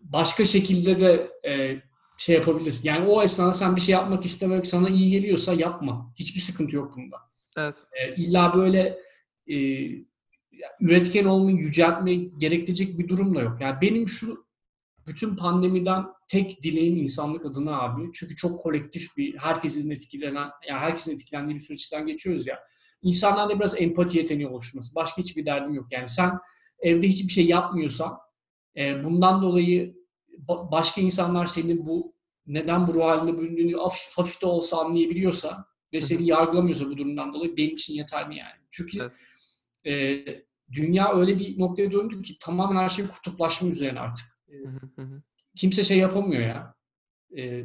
başka 0.00 0.44
şekilde 0.44 1.00
de 1.00 1.30
e, 1.50 1.82
şey 2.18 2.36
yapabilir. 2.36 2.80
Yani 2.82 3.06
o 3.08 3.22
esnada 3.22 3.52
sen 3.52 3.76
bir 3.76 3.80
şey 3.80 3.92
yapmak 3.92 4.24
istemek 4.24 4.66
sana 4.66 4.88
iyi 4.88 5.10
geliyorsa 5.10 5.54
yapma. 5.54 6.12
Hiçbir 6.18 6.40
sıkıntı 6.40 6.76
yok 6.76 6.96
bunda. 6.96 7.16
Evet. 7.56 7.74
E, 7.92 8.14
illa 8.14 8.54
böyle 8.54 8.98
e, 9.46 9.56
üretken 10.80 11.24
olmayı 11.24 11.56
yüceltmeyi 11.56 12.32
gerektirecek 12.38 12.98
bir 12.98 13.08
durum 13.08 13.34
da 13.34 13.40
yok. 13.40 13.60
Yani 13.60 13.80
benim 13.80 14.08
şu 14.08 14.46
bütün 15.06 15.36
pandemiden 15.36 16.04
tek 16.28 16.62
dileğim 16.62 16.96
insanlık 16.96 17.46
adına 17.46 17.80
abi. 17.80 18.10
Çünkü 18.14 18.36
çok 18.36 18.60
kolektif 18.60 19.16
bir 19.16 19.36
herkesin 19.36 19.90
etkilenen, 19.90 20.50
yani 20.68 20.80
herkesin 20.80 21.12
etkilendiği 21.12 21.54
bir 21.54 21.62
süreçten 21.62 22.06
geçiyoruz 22.06 22.46
ya. 22.46 22.58
İnsanlarda 23.02 23.58
biraz 23.58 23.80
empati 23.80 24.18
yeteneği 24.18 24.48
oluşması. 24.48 24.94
Başka 24.94 25.22
hiçbir 25.22 25.46
derdim 25.46 25.74
yok. 25.74 25.86
Yani 25.90 26.08
sen 26.08 26.38
evde 26.78 27.08
hiçbir 27.08 27.32
şey 27.32 27.46
yapmıyorsan 27.46 28.18
e, 28.76 29.04
bundan 29.04 29.42
dolayı 29.42 29.96
başka 30.48 31.00
insanlar 31.00 31.46
senin 31.46 31.86
bu 31.86 32.14
neden 32.46 32.86
bu 32.86 32.94
ruh 32.94 33.04
halinde 33.04 33.38
büründüğünü 33.38 33.76
hafif, 33.76 34.18
hafif 34.18 34.42
de 34.42 34.46
olsa 34.46 34.80
anlayabiliyorsa 34.80 35.64
ve 35.92 36.00
seni 36.00 36.26
yargılamıyorsa 36.26 36.86
bu 36.86 36.96
durumdan 36.96 37.34
dolayı 37.34 37.56
benim 37.56 37.74
için 37.74 37.94
yeterli 37.94 38.38
yani. 38.38 38.60
Çünkü 38.70 39.10
evet. 39.84 40.26
e, 40.28 40.45
dünya 40.72 41.14
öyle 41.14 41.38
bir 41.38 41.58
noktaya 41.58 41.92
döndü 41.92 42.22
ki 42.22 42.38
tamamen 42.38 42.80
her 42.80 42.88
şey 42.88 43.06
kutuplaşma 43.06 43.68
üzerine 43.68 44.00
artık. 44.00 44.26
E, 44.48 44.54
kimse 45.56 45.84
şey 45.84 45.98
yapamıyor 45.98 46.42
ya. 46.42 46.74
E, 47.36 47.64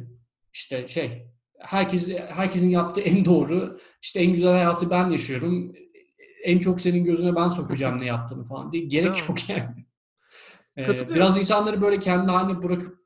işte 0.52 0.86
şey 0.86 1.26
herkes 1.58 2.08
herkesin 2.28 2.68
yaptığı 2.68 3.00
en 3.00 3.24
doğru 3.24 3.78
işte 4.02 4.20
en 4.20 4.32
güzel 4.32 4.52
hayatı 4.52 4.90
ben 4.90 5.10
yaşıyorum. 5.10 5.72
En 6.44 6.58
çok 6.58 6.80
senin 6.80 7.04
gözüne 7.04 7.36
ben 7.36 7.48
sokacağım 7.48 8.00
ne 8.00 8.06
yaptığını 8.06 8.44
falan 8.44 8.72
diye 8.72 8.84
gerek 8.84 9.28
yok 9.28 9.50
yani. 9.50 9.86
Ee, 10.78 11.08
biraz 11.08 11.38
insanları 11.38 11.80
böyle 11.82 11.98
kendi 11.98 12.30
haline 12.30 12.62
bırakıp 12.62 12.98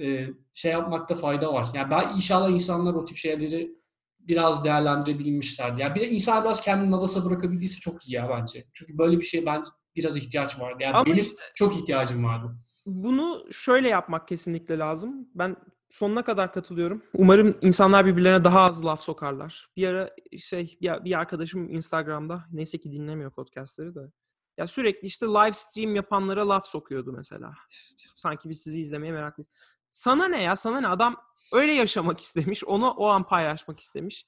e, 0.00 0.26
şey 0.52 0.72
yapmakta 0.72 1.14
fayda 1.14 1.54
var. 1.54 1.66
Yani 1.74 1.90
ben 1.90 2.14
inşallah 2.14 2.50
insanlar 2.50 2.94
o 2.94 3.04
tip 3.04 3.16
şeyleri 3.16 3.79
biraz 4.28 4.64
değerlendirebilmişlerdi. 4.64 5.80
Yani 5.80 5.94
bir 5.94 6.00
insan 6.00 6.44
biraz 6.44 6.60
kendini 6.60 6.90
nadasa 6.90 7.24
bırakabildiyse 7.24 7.80
çok 7.80 8.08
iyi 8.08 8.14
ya 8.14 8.28
bence. 8.28 8.64
Çünkü 8.72 8.98
böyle 8.98 9.18
bir 9.18 9.24
şey 9.24 9.46
bence 9.46 9.70
biraz 9.96 10.16
ihtiyaç 10.16 10.60
vardı. 10.60 10.78
Yani 10.80 10.94
Ama 10.94 11.06
benim 11.06 11.18
işte, 11.18 11.36
çok 11.54 11.76
ihtiyacım 11.76 12.24
vardı. 12.24 12.56
Bunu 12.86 13.46
şöyle 13.52 13.88
yapmak 13.88 14.28
kesinlikle 14.28 14.78
lazım. 14.78 15.28
Ben 15.34 15.56
sonuna 15.90 16.22
kadar 16.22 16.52
katılıyorum. 16.52 17.02
Umarım 17.14 17.56
insanlar 17.62 18.06
birbirlerine 18.06 18.44
daha 18.44 18.60
az 18.60 18.84
laf 18.84 19.00
sokarlar. 19.02 19.68
Bir 19.76 19.86
ara 19.86 20.10
şey 20.38 20.78
bir, 20.80 21.04
bir 21.04 21.18
arkadaşım 21.18 21.68
Instagram'da 21.68 22.44
neyse 22.52 22.78
ki 22.78 22.92
dinlemiyor 22.92 23.30
podcastları 23.30 23.94
da 23.94 24.12
ya 24.58 24.66
sürekli 24.66 25.06
işte 25.06 25.26
live 25.26 25.52
stream 25.52 25.96
yapanlara 25.96 26.48
laf 26.48 26.66
sokuyordu 26.66 27.12
mesela. 27.12 27.54
Sanki 28.16 28.48
biz 28.48 28.62
sizi 28.62 28.80
izlemeye 28.80 29.12
meraklıyız. 29.12 29.50
Sana 29.90 30.28
ne 30.28 30.42
ya? 30.42 30.56
Sana 30.56 30.80
ne? 30.80 30.88
Adam 30.88 31.16
öyle 31.52 31.72
yaşamak 31.72 32.20
istemiş. 32.20 32.64
Onu 32.64 32.90
o 32.90 33.06
an 33.06 33.26
paylaşmak 33.26 33.80
istemiş. 33.80 34.26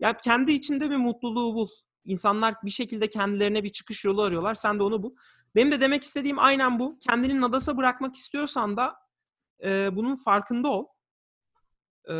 Ya 0.00 0.16
kendi 0.16 0.52
içinde 0.52 0.90
bir 0.90 0.96
mutluluğu 0.96 1.54
bul. 1.54 1.68
İnsanlar 2.04 2.54
bir 2.64 2.70
şekilde 2.70 3.10
kendilerine 3.10 3.64
bir 3.64 3.68
çıkış 3.68 4.04
yolu 4.04 4.22
arıyorlar. 4.22 4.54
Sen 4.54 4.78
de 4.78 4.82
onu 4.82 5.02
bul. 5.02 5.14
Benim 5.54 5.72
de 5.72 5.80
demek 5.80 6.02
istediğim 6.02 6.38
aynen 6.38 6.78
bu. 6.78 6.98
Kendini 6.98 7.40
nadasa 7.40 7.76
bırakmak 7.76 8.16
istiyorsan 8.16 8.76
da 8.76 8.96
e, 9.64 9.96
bunun 9.96 10.16
farkında 10.16 10.68
ol. 10.68 10.86
E, 12.08 12.14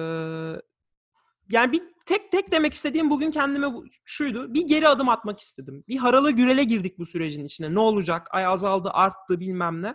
yani 1.48 1.72
bir 1.72 1.82
tek 2.06 2.32
tek 2.32 2.52
demek 2.52 2.74
istediğim 2.74 3.10
bugün 3.10 3.30
kendime 3.30 3.66
şuydu. 4.04 4.54
Bir 4.54 4.66
geri 4.66 4.88
adım 4.88 5.08
atmak 5.08 5.40
istedim. 5.40 5.84
Bir 5.88 5.96
harala 5.96 6.30
gürele 6.30 6.64
girdik 6.64 6.98
bu 6.98 7.06
sürecin 7.06 7.44
içine. 7.44 7.74
Ne 7.74 7.80
olacak? 7.80 8.28
Ay 8.30 8.46
azaldı, 8.46 8.90
arttı 8.92 9.40
bilmem 9.40 9.82
ne. 9.82 9.94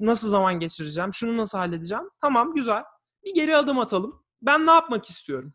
Nasıl 0.00 0.28
zaman 0.28 0.60
geçireceğim? 0.60 1.14
Şunu 1.14 1.36
nasıl 1.36 1.58
halledeceğim? 1.58 2.04
Tamam 2.20 2.54
güzel. 2.54 2.82
Bir 3.24 3.34
geri 3.34 3.56
adım 3.56 3.78
atalım. 3.78 4.24
Ben 4.42 4.66
ne 4.66 4.70
yapmak 4.70 5.10
istiyorum? 5.10 5.54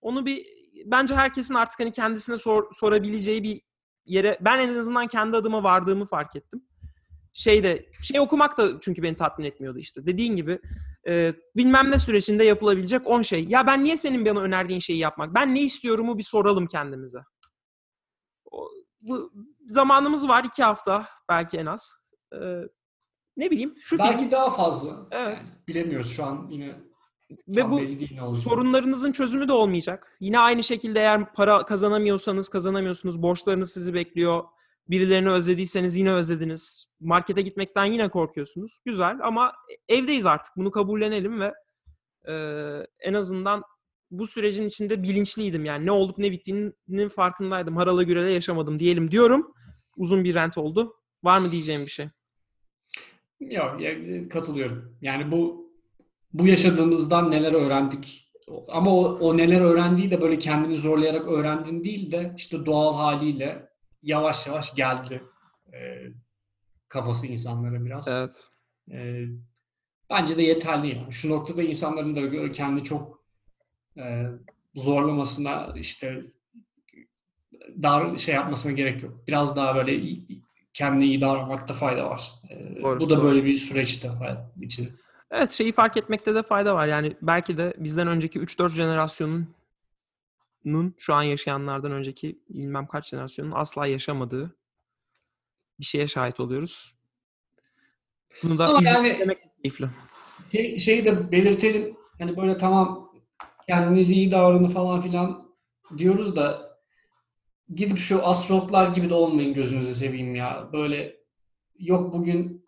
Onu 0.00 0.26
bir 0.26 0.46
bence 0.84 1.14
herkesin 1.14 1.54
artık 1.54 1.80
hani 1.80 1.92
kendisine 1.92 2.38
sor, 2.38 2.74
sorabileceği 2.74 3.42
bir 3.42 3.60
yere 4.06 4.38
ben 4.40 4.58
en 4.58 4.68
azından 4.68 5.06
kendi 5.06 5.36
adıma 5.36 5.62
vardığımı 5.62 6.06
fark 6.06 6.36
ettim. 6.36 6.62
Şeyde 7.32 7.92
şey 8.02 8.20
okumak 8.20 8.58
da 8.58 8.80
çünkü 8.80 9.02
beni 9.02 9.16
tatmin 9.16 9.46
etmiyordu 9.46 9.78
işte. 9.78 10.06
Dediğin 10.06 10.36
gibi 10.36 10.60
e, 11.06 11.34
bilmem 11.56 11.90
ne 11.90 11.98
sürecinde 11.98 12.44
yapılabilecek 12.44 13.06
10 13.06 13.22
şey. 13.22 13.44
Ya 13.48 13.66
ben 13.66 13.84
niye 13.84 13.96
senin 13.96 14.26
bana 14.26 14.40
önerdiğin 14.40 14.80
şeyi 14.80 14.98
yapmak? 14.98 15.34
Ben 15.34 15.54
ne 15.54 15.62
istiyorumu 15.62 16.18
bir 16.18 16.22
soralım 16.22 16.66
kendimize. 16.66 17.20
O, 18.50 18.70
bu, 19.02 19.32
zamanımız 19.68 20.28
var 20.28 20.44
iki 20.44 20.62
hafta 20.62 21.08
belki 21.28 21.56
en 21.56 21.66
az. 21.66 21.90
E, 22.34 22.38
ne 23.38 23.50
bileyim. 23.50 23.74
Şu 23.80 23.98
belki 23.98 24.18
film... 24.18 24.30
daha 24.30 24.50
fazla. 24.50 25.06
Evet. 25.10 25.42
Yani 25.42 25.66
bilemiyoruz 25.68 26.10
şu 26.10 26.24
an 26.24 26.46
yine. 26.50 26.74
Ve 27.48 27.70
bu 27.70 28.34
sorunlarınızın 28.34 29.12
çözümü 29.12 29.48
de 29.48 29.52
olmayacak. 29.52 30.16
Yine 30.20 30.38
aynı 30.38 30.62
şekilde 30.62 31.00
eğer 31.00 31.32
para 31.32 31.66
kazanamıyorsanız 31.66 32.48
kazanamıyorsunuz. 32.48 33.22
Borçlarınız 33.22 33.72
sizi 33.72 33.94
bekliyor. 33.94 34.44
Birilerini 34.88 35.30
özlediyseniz 35.30 35.96
yine 35.96 36.12
özlediniz. 36.12 36.88
Markete 37.00 37.42
gitmekten 37.42 37.84
yine 37.84 38.08
korkuyorsunuz. 38.08 38.78
Güzel 38.84 39.18
ama 39.22 39.52
evdeyiz 39.88 40.26
artık. 40.26 40.56
Bunu 40.56 40.70
kabullenelim 40.70 41.40
ve 41.40 41.54
e, 42.28 42.34
en 43.00 43.14
azından 43.14 43.62
bu 44.10 44.26
sürecin 44.26 44.68
içinde 44.68 45.02
bilinçliydim. 45.02 45.64
Yani 45.64 45.86
ne 45.86 45.90
olup 45.90 46.18
ne 46.18 46.30
bittiğinin 46.30 47.08
farkındaydım. 47.08 47.76
Harala 47.76 48.02
gürele 48.02 48.30
yaşamadım 48.30 48.78
diyelim 48.78 49.10
diyorum. 49.10 49.52
Uzun 49.96 50.24
bir 50.24 50.34
rent 50.34 50.58
oldu. 50.58 50.94
Var 51.22 51.38
mı 51.38 51.50
diyeceğim 51.50 51.86
bir 51.86 51.90
şey? 51.90 52.08
Yok, 53.40 53.80
katılıyorum. 54.30 54.98
Yani 55.02 55.32
bu 55.32 55.68
bu 56.32 56.46
yaşadığımızdan 56.46 57.30
neler 57.30 57.52
öğrendik? 57.52 58.32
Ama 58.68 58.96
o, 58.96 59.02
o 59.02 59.36
neler 59.36 59.60
öğrendiği 59.60 60.10
de 60.10 60.20
böyle 60.20 60.38
kendini 60.38 60.76
zorlayarak 60.76 61.28
öğrendin 61.28 61.84
değil 61.84 62.12
de 62.12 62.34
işte 62.36 62.66
doğal 62.66 62.94
haliyle 62.94 63.68
yavaş 64.02 64.46
yavaş 64.46 64.74
geldi 64.74 65.22
e, 65.72 65.78
kafası 66.88 67.26
insanlara 67.26 67.84
biraz. 67.84 68.08
Evet. 68.08 68.48
E, 68.90 69.24
bence 70.10 70.36
de 70.36 70.42
yeterli 70.42 70.96
yani. 70.96 71.12
Şu 71.12 71.30
noktada 71.30 71.62
insanların 71.62 72.14
da 72.16 72.52
kendi 72.52 72.84
çok 72.84 73.24
e, 73.96 74.26
zorlamasına 74.74 75.74
işte 75.76 76.24
daha 77.82 78.18
şey 78.18 78.34
yapmasına 78.34 78.72
gerek 78.72 79.02
yok. 79.02 79.24
Biraz 79.28 79.56
daha 79.56 79.76
böyle 79.76 80.18
kendini 80.78 81.04
iyi 81.06 81.20
davranmakta 81.20 81.74
fayda 81.74 82.10
var. 82.10 82.32
E, 82.50 82.82
Doğru, 82.82 83.00
bu 83.00 83.10
da 83.10 83.16
doğru. 83.16 83.24
böyle 83.26 83.44
bir 83.44 83.56
süreçte 83.56 84.08
hayat 84.08 84.56
için. 84.62 84.88
Evet 85.30 85.50
şeyi 85.50 85.72
fark 85.72 85.96
etmekte 85.96 86.34
de 86.34 86.42
fayda 86.42 86.74
var. 86.74 86.86
Yani 86.86 87.16
belki 87.22 87.58
de 87.58 87.74
bizden 87.78 88.06
önceki 88.08 88.40
3-4 88.40 88.70
jenerasyonun 88.70 89.48
şu 90.98 91.14
an 91.14 91.22
yaşayanlardan 91.22 91.92
önceki 91.92 92.38
bilmem 92.48 92.86
kaç 92.86 93.08
jenerasyonun 93.08 93.52
asla 93.54 93.86
yaşamadığı 93.86 94.56
bir 95.80 95.84
şeye 95.84 96.08
şahit 96.08 96.40
oluyoruz. 96.40 96.94
Bunu 98.42 98.58
da 98.58 98.68
Ama 98.68 98.80
izlemek 98.80 99.10
yani- 99.12 99.20
demek 99.20 99.38
keyifli. 99.62 99.88
Şey, 100.52 100.78
şeyi 100.78 101.04
de 101.04 101.32
belirtelim. 101.32 101.96
Hani 102.18 102.36
böyle 102.36 102.56
tamam 102.56 103.12
kendinize 103.66 104.14
iyi 104.14 104.30
davranın 104.32 104.68
falan 104.68 105.00
filan 105.00 105.48
diyoruz 105.98 106.36
da 106.36 106.67
gidip 107.74 107.98
şu 107.98 108.26
astronotlar 108.26 108.94
gibi 108.94 109.10
de 109.10 109.14
olmayın 109.14 109.54
gözünüzü 109.54 109.94
seveyim 109.94 110.34
ya. 110.34 110.68
Böyle 110.72 111.16
yok 111.78 112.12
bugün 112.14 112.64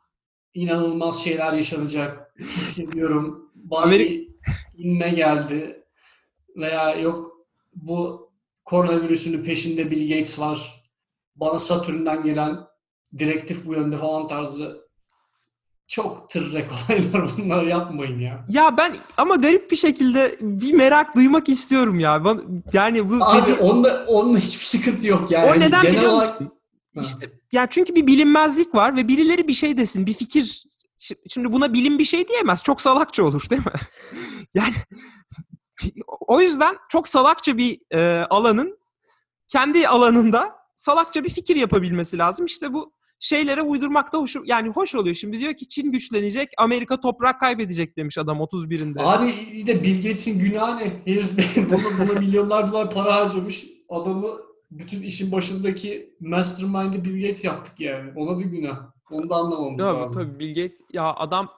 inanılmaz 0.55 1.25
şeyler 1.25 1.53
yaşanacak 1.53 2.35
hissediyorum. 2.39 3.51
Bana 3.55 3.85
Amerika- 3.85 4.31
inme 4.77 5.11
geldi. 5.11 5.85
Veya 6.57 6.95
yok 6.95 7.47
bu 7.75 8.31
koronavirüsünün 8.65 9.45
peşinde 9.45 9.91
Bill 9.91 10.09
Gates 10.09 10.39
var. 10.39 10.85
Bana 11.37 11.59
Satürn'den 11.59 12.23
gelen 12.23 12.59
direktif 13.19 13.67
bu 13.67 13.75
yönde 13.75 13.97
falan 13.97 14.29
tarzı 14.29 14.90
çok 15.91 16.31
tırrek 16.31 16.69
olaylar 16.91 17.31
bunlar 17.39 17.63
yapmayın 17.65 18.19
ya. 18.19 18.45
Ya 18.49 18.77
ben 18.77 18.97
ama 19.17 19.37
garip 19.37 19.71
bir 19.71 19.77
şekilde 19.77 20.37
bir 20.41 20.73
merak 20.73 21.17
duymak 21.17 21.49
istiyorum 21.49 21.99
ya. 21.99 22.25
Ben, 22.25 22.41
yani 22.73 23.11
bu 23.11 23.25
Abi 23.25 23.43
dediğim- 23.43 23.61
onda, 23.61 24.05
onda 24.09 24.39
hiçbir 24.39 24.65
sıkıntı 24.65 25.07
yok 25.09 25.31
yani. 25.31 25.47
o 25.47 25.51
Hani 25.51 25.61
neden 25.61 25.83
biliyor 25.83 26.13
olarak- 26.13 26.41
musun? 26.41 26.55
Ha. 26.95 27.01
İşte 27.03 27.31
yani 27.53 27.67
çünkü 27.71 27.95
bir 27.95 28.07
bilinmezlik 28.07 28.75
var 28.75 28.97
ve 28.97 29.09
birileri 29.09 29.49
bir 29.49 29.53
şey 29.53 29.77
desin, 29.79 30.07
bir 30.07 30.15
fikir. 30.15 30.65
Şi- 31.01 31.29
Şimdi 31.31 31.53
buna 31.53 31.73
bilim 31.73 31.99
bir 31.99 32.05
şey 32.05 32.29
diyemez. 32.29 32.63
Çok 32.63 32.81
salakça 32.81 33.25
olur 33.25 33.51
değil 33.51 33.63
mi? 33.67 33.73
yani 34.55 34.75
o 36.09 36.41
yüzden 36.41 36.77
çok 36.89 37.09
salakça 37.09 37.57
bir 37.57 37.81
e, 37.91 38.25
alanın 38.31 38.79
kendi 39.49 39.89
alanında 39.89 40.57
salakça 40.77 41.25
bir 41.25 41.29
fikir 41.29 41.57
yapabilmesi 41.57 42.19
lazım. 42.19 42.47
İşte 42.47 42.73
bu 42.73 42.93
şeylere 43.21 43.63
uydurmak 43.63 44.13
da 44.13 44.19
hoş, 44.19 44.37
yani 44.45 44.69
hoş 44.69 44.95
oluyor. 44.95 45.15
Şimdi 45.15 45.41
diyor 45.41 45.55
ki 45.55 45.69
Çin 45.69 45.93
güçlenecek, 45.93 46.49
Amerika 46.59 47.01
toprak 47.01 47.41
kaybedecek 47.41 47.97
demiş 47.97 48.19
adam 48.19 48.39
31'inde. 48.39 49.03
Abi 49.03 49.31
iyi 49.53 49.67
de 49.67 49.83
Bill 49.85 49.97
Gates'in 49.97 50.39
günahı 50.41 50.77
ne? 50.77 51.03
Herif 51.05 51.37
buna, 51.71 52.09
buna 52.09 52.21
milyonlar 52.21 52.73
dolar 52.73 52.91
para 52.91 53.15
harcamış. 53.15 53.67
Adamı 53.89 54.37
bütün 54.71 55.03
işin 55.03 55.33
başındaki 55.33 56.17
mastermind'i 56.21 57.05
Bill 57.05 57.21
Gates 57.23 57.45
yaptık 57.45 57.81
yani. 57.81 58.13
Ona 58.17 58.39
da 58.39 58.43
günah. 58.43 58.93
Onu 59.11 59.31
da 59.31 59.35
anlamamız 59.37 59.81
Tabii 59.85 60.01
lazım. 60.01 60.23
tabii 60.23 60.39
Bill 60.39 60.63
Gates 60.63 60.81
ya 60.93 61.05
adam 61.15 61.49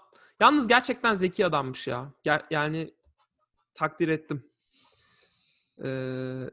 yalnız 0.40 0.68
gerçekten 0.68 1.14
zeki 1.14 1.46
adammış 1.46 1.86
ya. 1.86 2.12
Ger- 2.26 2.42
yani 2.50 2.94
takdir 3.74 4.08
ettim. 4.08 4.44
Ee, 5.84 6.50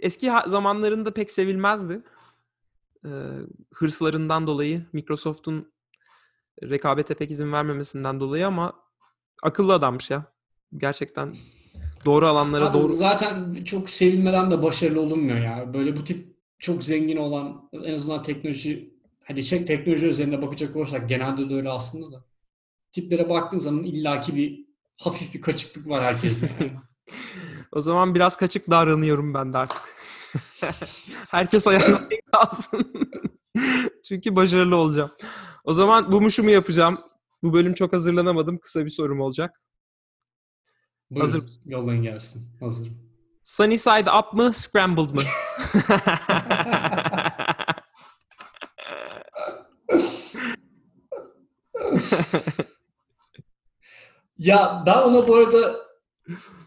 eski 0.00 0.30
ha- 0.30 0.44
zamanlarında 0.46 1.14
pek 1.14 1.30
sevilmezdi. 1.30 2.02
Ee, 3.04 3.08
hırslarından 3.74 4.46
dolayı 4.46 4.86
Microsoft'un 4.92 5.72
rekabete 6.62 7.14
pek 7.14 7.30
izin 7.30 7.52
vermemesinden 7.52 8.20
dolayı 8.20 8.46
ama 8.46 8.72
akıllı 9.42 9.74
adammış 9.74 10.10
ya. 10.10 10.24
Gerçekten 10.76 11.34
doğru 12.04 12.26
alanlara 12.26 12.66
Abi 12.66 12.78
doğru 12.78 12.92
zaten 12.92 13.64
çok 13.64 13.90
sevilmeden 13.90 14.50
de 14.50 14.62
başarılı 14.62 15.00
olunmuyor 15.00 15.38
ya. 15.38 15.74
Böyle 15.74 15.96
bu 15.96 16.04
tip 16.04 16.36
çok 16.58 16.84
zengin 16.84 17.16
olan 17.16 17.70
en 17.72 17.94
azından 17.94 18.22
teknoloji 18.22 18.94
hani 19.24 19.42
şey, 19.42 19.64
teknoloji 19.64 20.06
üzerine 20.06 20.42
bakacak 20.42 20.76
olursak 20.76 21.08
genelde 21.08 21.50
de 21.50 21.54
öyle 21.54 21.70
aslında 21.70 22.12
da. 22.12 22.24
Tiplere 22.92 23.28
baktığın 23.28 23.58
zaman 23.58 23.84
illaki 23.84 24.36
bir 24.36 24.66
hafif 24.96 25.34
bir 25.34 25.40
kaçıklık 25.40 25.90
var 25.90 26.02
herkeste. 26.02 26.50
O 27.72 27.80
zaman 27.80 28.14
biraz 28.14 28.36
kaçık 28.36 28.70
davranıyorum 28.70 29.34
ben 29.34 29.52
de 29.52 29.58
artık. 29.58 29.97
Herkes 31.30 31.68
ayağına 31.68 32.10
denk. 32.10 32.20
Çünkü 34.08 34.36
başarılı 34.36 34.76
olacağım. 34.76 35.10
O 35.64 35.72
zaman 35.72 36.12
bu 36.12 36.20
muşumu 36.20 36.50
yapacağım. 36.50 36.98
Bu 37.42 37.52
bölüm 37.52 37.74
çok 37.74 37.92
hazırlanamadım. 37.92 38.58
Kısa 38.58 38.84
bir 38.84 38.90
sorum 38.90 39.20
olacak. 39.20 39.60
Buyurun, 41.10 41.26
Hazır 41.26 41.42
mısın? 41.42 41.62
Yollayın 41.66 42.02
gelsin. 42.02 42.48
Hazırım. 42.60 42.98
Sunny 43.42 43.78
side 43.78 44.12
up 44.12 44.32
mı, 44.32 44.52
scrambled 44.54 45.10
mı? 45.10 45.20
Ya 54.38 54.82
ben 54.86 54.98
ona 54.98 55.28
bu 55.28 55.36
arada 55.36 55.76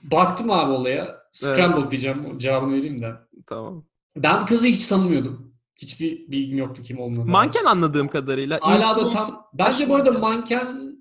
baktım 0.04 0.52
abi 0.52 0.72
olaya. 0.72 1.22
Scramble 1.32 1.92
diyeceğim. 1.92 2.40
Cevabını 2.40 2.74
vereyim 2.74 3.02
de. 3.02 3.16
tamam. 3.48 3.86
Ben 4.16 4.46
kızı 4.46 4.68
hiç 4.68 4.88
tanımıyordum. 4.88 5.54
Hiçbir 5.76 6.32
bilgim 6.32 6.58
yoktu 6.58 6.82
kim 6.82 7.00
olduğunu. 7.00 7.26
Manken 7.26 7.66
anladığım 7.66 8.08
kadarıyla. 8.08 8.60
Hala 8.62 8.98
da 8.98 9.10
tam... 9.10 9.48
Bence 9.54 9.90
bu 9.90 9.96
arada 9.96 10.12
manken 10.12 10.98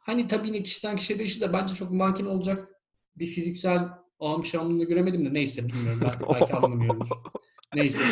hani 0.00 0.26
tabii 0.26 0.48
yine 0.48 0.62
kişiden 0.62 0.96
kişiye 0.96 1.18
değişir 1.18 1.40
de 1.40 1.52
bence 1.52 1.74
çok 1.74 1.90
manken 1.90 2.24
olacak 2.24 2.68
bir 3.16 3.26
fiziksel 3.26 3.88
amşamlığını 4.20 4.84
göremedim 4.84 5.24
de 5.24 5.34
neyse 5.34 5.68
bilmiyorum. 5.68 6.00
Ben, 6.00 6.34
belki 6.34 6.54
anlamıyorumdur. 6.54 7.08
Neyse. 7.74 8.02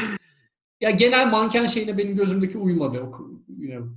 Ya 0.81 0.91
genel 0.91 1.31
manken 1.31 1.67
şeyine 1.67 1.99
benim 1.99 2.17
gözümdeki 2.17 2.59
uymadı. 2.59 3.01
O, 3.01 3.11
know, 3.11 3.89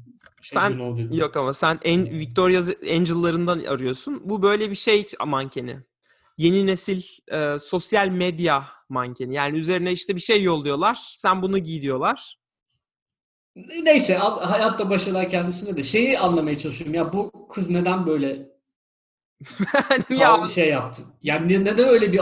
şey 0.41 0.61
Sen-. 0.61 1.11
Yok 1.11 1.37
ama 1.37 1.53
sen 1.53 1.79
en 1.83 2.05
Victoria's 2.09 2.69
Angel'larından 2.69 3.59
arıyorsun. 3.59 4.21
Bu 4.25 4.41
böyle 4.41 4.69
bir 4.69 4.75
şey 4.75 5.05
mankeni. 5.25 5.79
Yeni 6.37 6.67
nesil 6.67 7.03
e, 7.31 7.59
sosyal 7.59 8.07
medya 8.07 8.65
mankeni. 8.89 9.33
Yani 9.35 9.57
üzerine 9.57 9.91
işte 9.91 10.15
bir 10.15 10.21
şey 10.21 10.43
yolluyorlar. 10.43 11.13
Sen 11.15 11.41
bunu 11.41 11.57
giy 11.57 11.81
diyorlar. 11.81 12.37
Neyse 13.83 14.17
hayatta 14.17 14.89
başarılar 14.89 15.29
kendisine 15.29 15.77
de 15.77 15.83
şeyi 15.83 16.19
anlamaya 16.19 16.57
çalışıyorum. 16.57 16.95
Ya 16.95 17.13
bu 17.13 17.47
kız 17.47 17.69
neden 17.69 18.05
böyle 18.05 18.51
ya 20.09 20.47
şey 20.47 20.69
yaptı? 20.69 21.01
Yani 21.23 21.53
ne- 21.53 21.65
neden 21.65 21.87
öyle 21.87 22.13
bir 22.13 22.21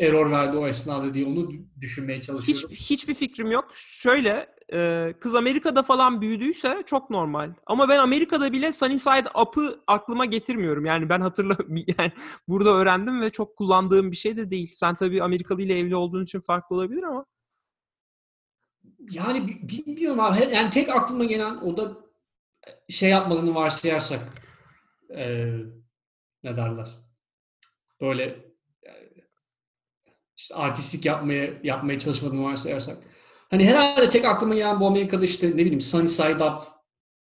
error 0.00 0.30
verdi 0.30 0.56
o 0.56 0.66
esnada 0.66 1.14
diye 1.14 1.26
onu 1.26 1.50
düşünmeye 1.80 2.18
hiç 2.18 2.24
çalışıyorum. 2.24 2.70
hiçbir 2.70 3.14
fikrim 3.14 3.50
yok. 3.50 3.70
Şöyle 3.74 4.48
e, 4.72 5.14
kız 5.20 5.34
Amerika'da 5.34 5.82
falan 5.82 6.20
büyüdüyse 6.20 6.82
çok 6.86 7.10
normal. 7.10 7.52
Ama 7.66 7.88
ben 7.88 7.98
Amerika'da 7.98 8.52
bile 8.52 8.72
Sunny 8.72 8.98
Side 8.98 9.28
Up'ı 9.42 9.80
aklıma 9.86 10.24
getirmiyorum. 10.24 10.84
Yani 10.84 11.08
ben 11.08 11.20
hatırla 11.20 11.56
yani 11.98 12.12
burada 12.48 12.70
öğrendim 12.70 13.20
ve 13.20 13.30
çok 13.30 13.56
kullandığım 13.56 14.10
bir 14.10 14.16
şey 14.16 14.36
de 14.36 14.50
değil. 14.50 14.72
Sen 14.74 14.94
tabii 14.94 15.22
Amerikalı 15.22 15.62
ile 15.62 15.78
evli 15.78 15.96
olduğun 15.96 16.24
için 16.24 16.40
farklı 16.40 16.76
olabilir 16.76 17.02
ama 17.02 17.26
Yani 19.10 19.48
bi- 19.48 19.68
bilmiyorum 19.86 20.20
abi. 20.20 20.38
Yani 20.54 20.70
tek 20.70 20.88
aklıma 20.88 21.24
gelen 21.24 21.56
o 21.56 21.76
da 21.76 21.96
şey 22.88 23.10
yapmadığını 23.10 23.54
varsayarsak 23.54 24.20
eee 25.10 25.56
ne 26.44 26.56
derler? 26.56 26.88
Böyle 28.00 28.24
e, 28.86 28.92
işte 30.36 30.54
artistlik 30.54 31.04
yapmaya 31.04 31.60
yapmaya 31.62 31.98
çalışmadığını 31.98 32.42
varsayarsak. 32.42 32.98
Hani 33.50 33.64
herhalde 33.64 34.08
tek 34.08 34.24
aklıma 34.24 34.54
gelen 34.54 34.80
bu 34.80 34.86
Amerika'da 34.86 35.24
işte 35.24 35.50
ne 35.50 35.56
bileyim 35.56 35.80
Sunny 35.80 36.08
Side 36.08 36.44
Up, 36.44 36.62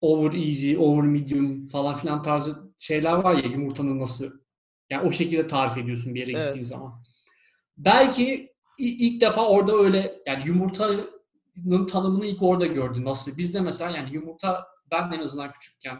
Over 0.01 0.33
Easy, 0.39 0.77
Over 0.79 1.03
Medium 1.03 1.67
falan 1.67 1.95
filan 1.95 2.23
tarzı 2.23 2.73
şeyler 2.79 3.13
var 3.13 3.35
ya 3.35 3.51
yumurtanın 3.51 3.99
nasıl 3.99 4.31
yani 4.91 5.07
o 5.09 5.11
şekilde 5.11 5.47
tarif 5.47 5.77
ediyorsun 5.79 6.15
bir 6.15 6.21
yere 6.21 6.33
Evet. 6.33 6.47
gittiğin 6.47 6.65
zaman. 6.65 7.03
Belki 7.77 8.53
ilk 8.79 9.21
defa 9.21 9.47
orada 9.47 9.73
öyle 9.77 10.23
yani 10.27 10.43
yumurtanın 10.47 11.87
tanımını 11.87 12.27
ilk 12.27 12.43
orada 12.43 12.67
gördün 12.67 13.05
nasıl. 13.05 13.39
Bizde 13.39 13.61
mesela 13.61 13.97
yani 13.97 14.15
yumurta 14.15 14.67
ben 14.91 15.13
en 15.13 15.21
azından 15.21 15.53
küçükken 15.53 15.99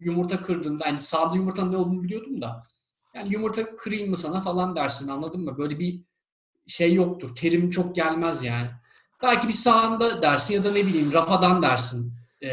yumurta 0.00 0.40
kırdığımda 0.40 0.84
hani 0.84 0.98
sağda 0.98 1.36
yumurtanın 1.36 1.72
ne 1.72 1.76
olduğunu 1.76 2.02
biliyordum 2.02 2.40
da 2.42 2.60
Yani 3.14 3.32
yumurta 3.32 3.76
kırayım 3.76 4.10
mı 4.10 4.16
sana 4.16 4.40
falan 4.40 4.76
dersin 4.76 5.08
anladın 5.08 5.40
mı? 5.44 5.58
Böyle 5.58 5.78
bir 5.78 6.02
şey 6.66 6.94
yoktur. 6.94 7.34
Terim 7.34 7.70
çok 7.70 7.94
gelmez 7.94 8.44
yani. 8.44 8.70
Belki 9.22 9.48
bir 9.48 9.52
sağında 9.52 10.22
dersin 10.22 10.54
ya 10.54 10.64
da 10.64 10.72
ne 10.72 10.86
bileyim 10.86 11.12
rafadan 11.12 11.62
dersin. 11.62 12.12
Ee, 12.42 12.48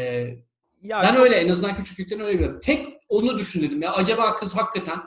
Ya 0.82 1.02
ben 1.02 1.12
çok- 1.12 1.22
öyle 1.22 1.34
en 1.34 1.48
azından 1.48 1.74
küçüklükten 1.76 2.20
öyle 2.20 2.34
biliyorum. 2.38 2.58
Tek 2.62 2.86
onu 3.08 3.38
düşündüm 3.38 3.82
ya. 3.82 3.92
Acaba 3.92 4.36
kız 4.36 4.56
hakikaten 4.56 4.98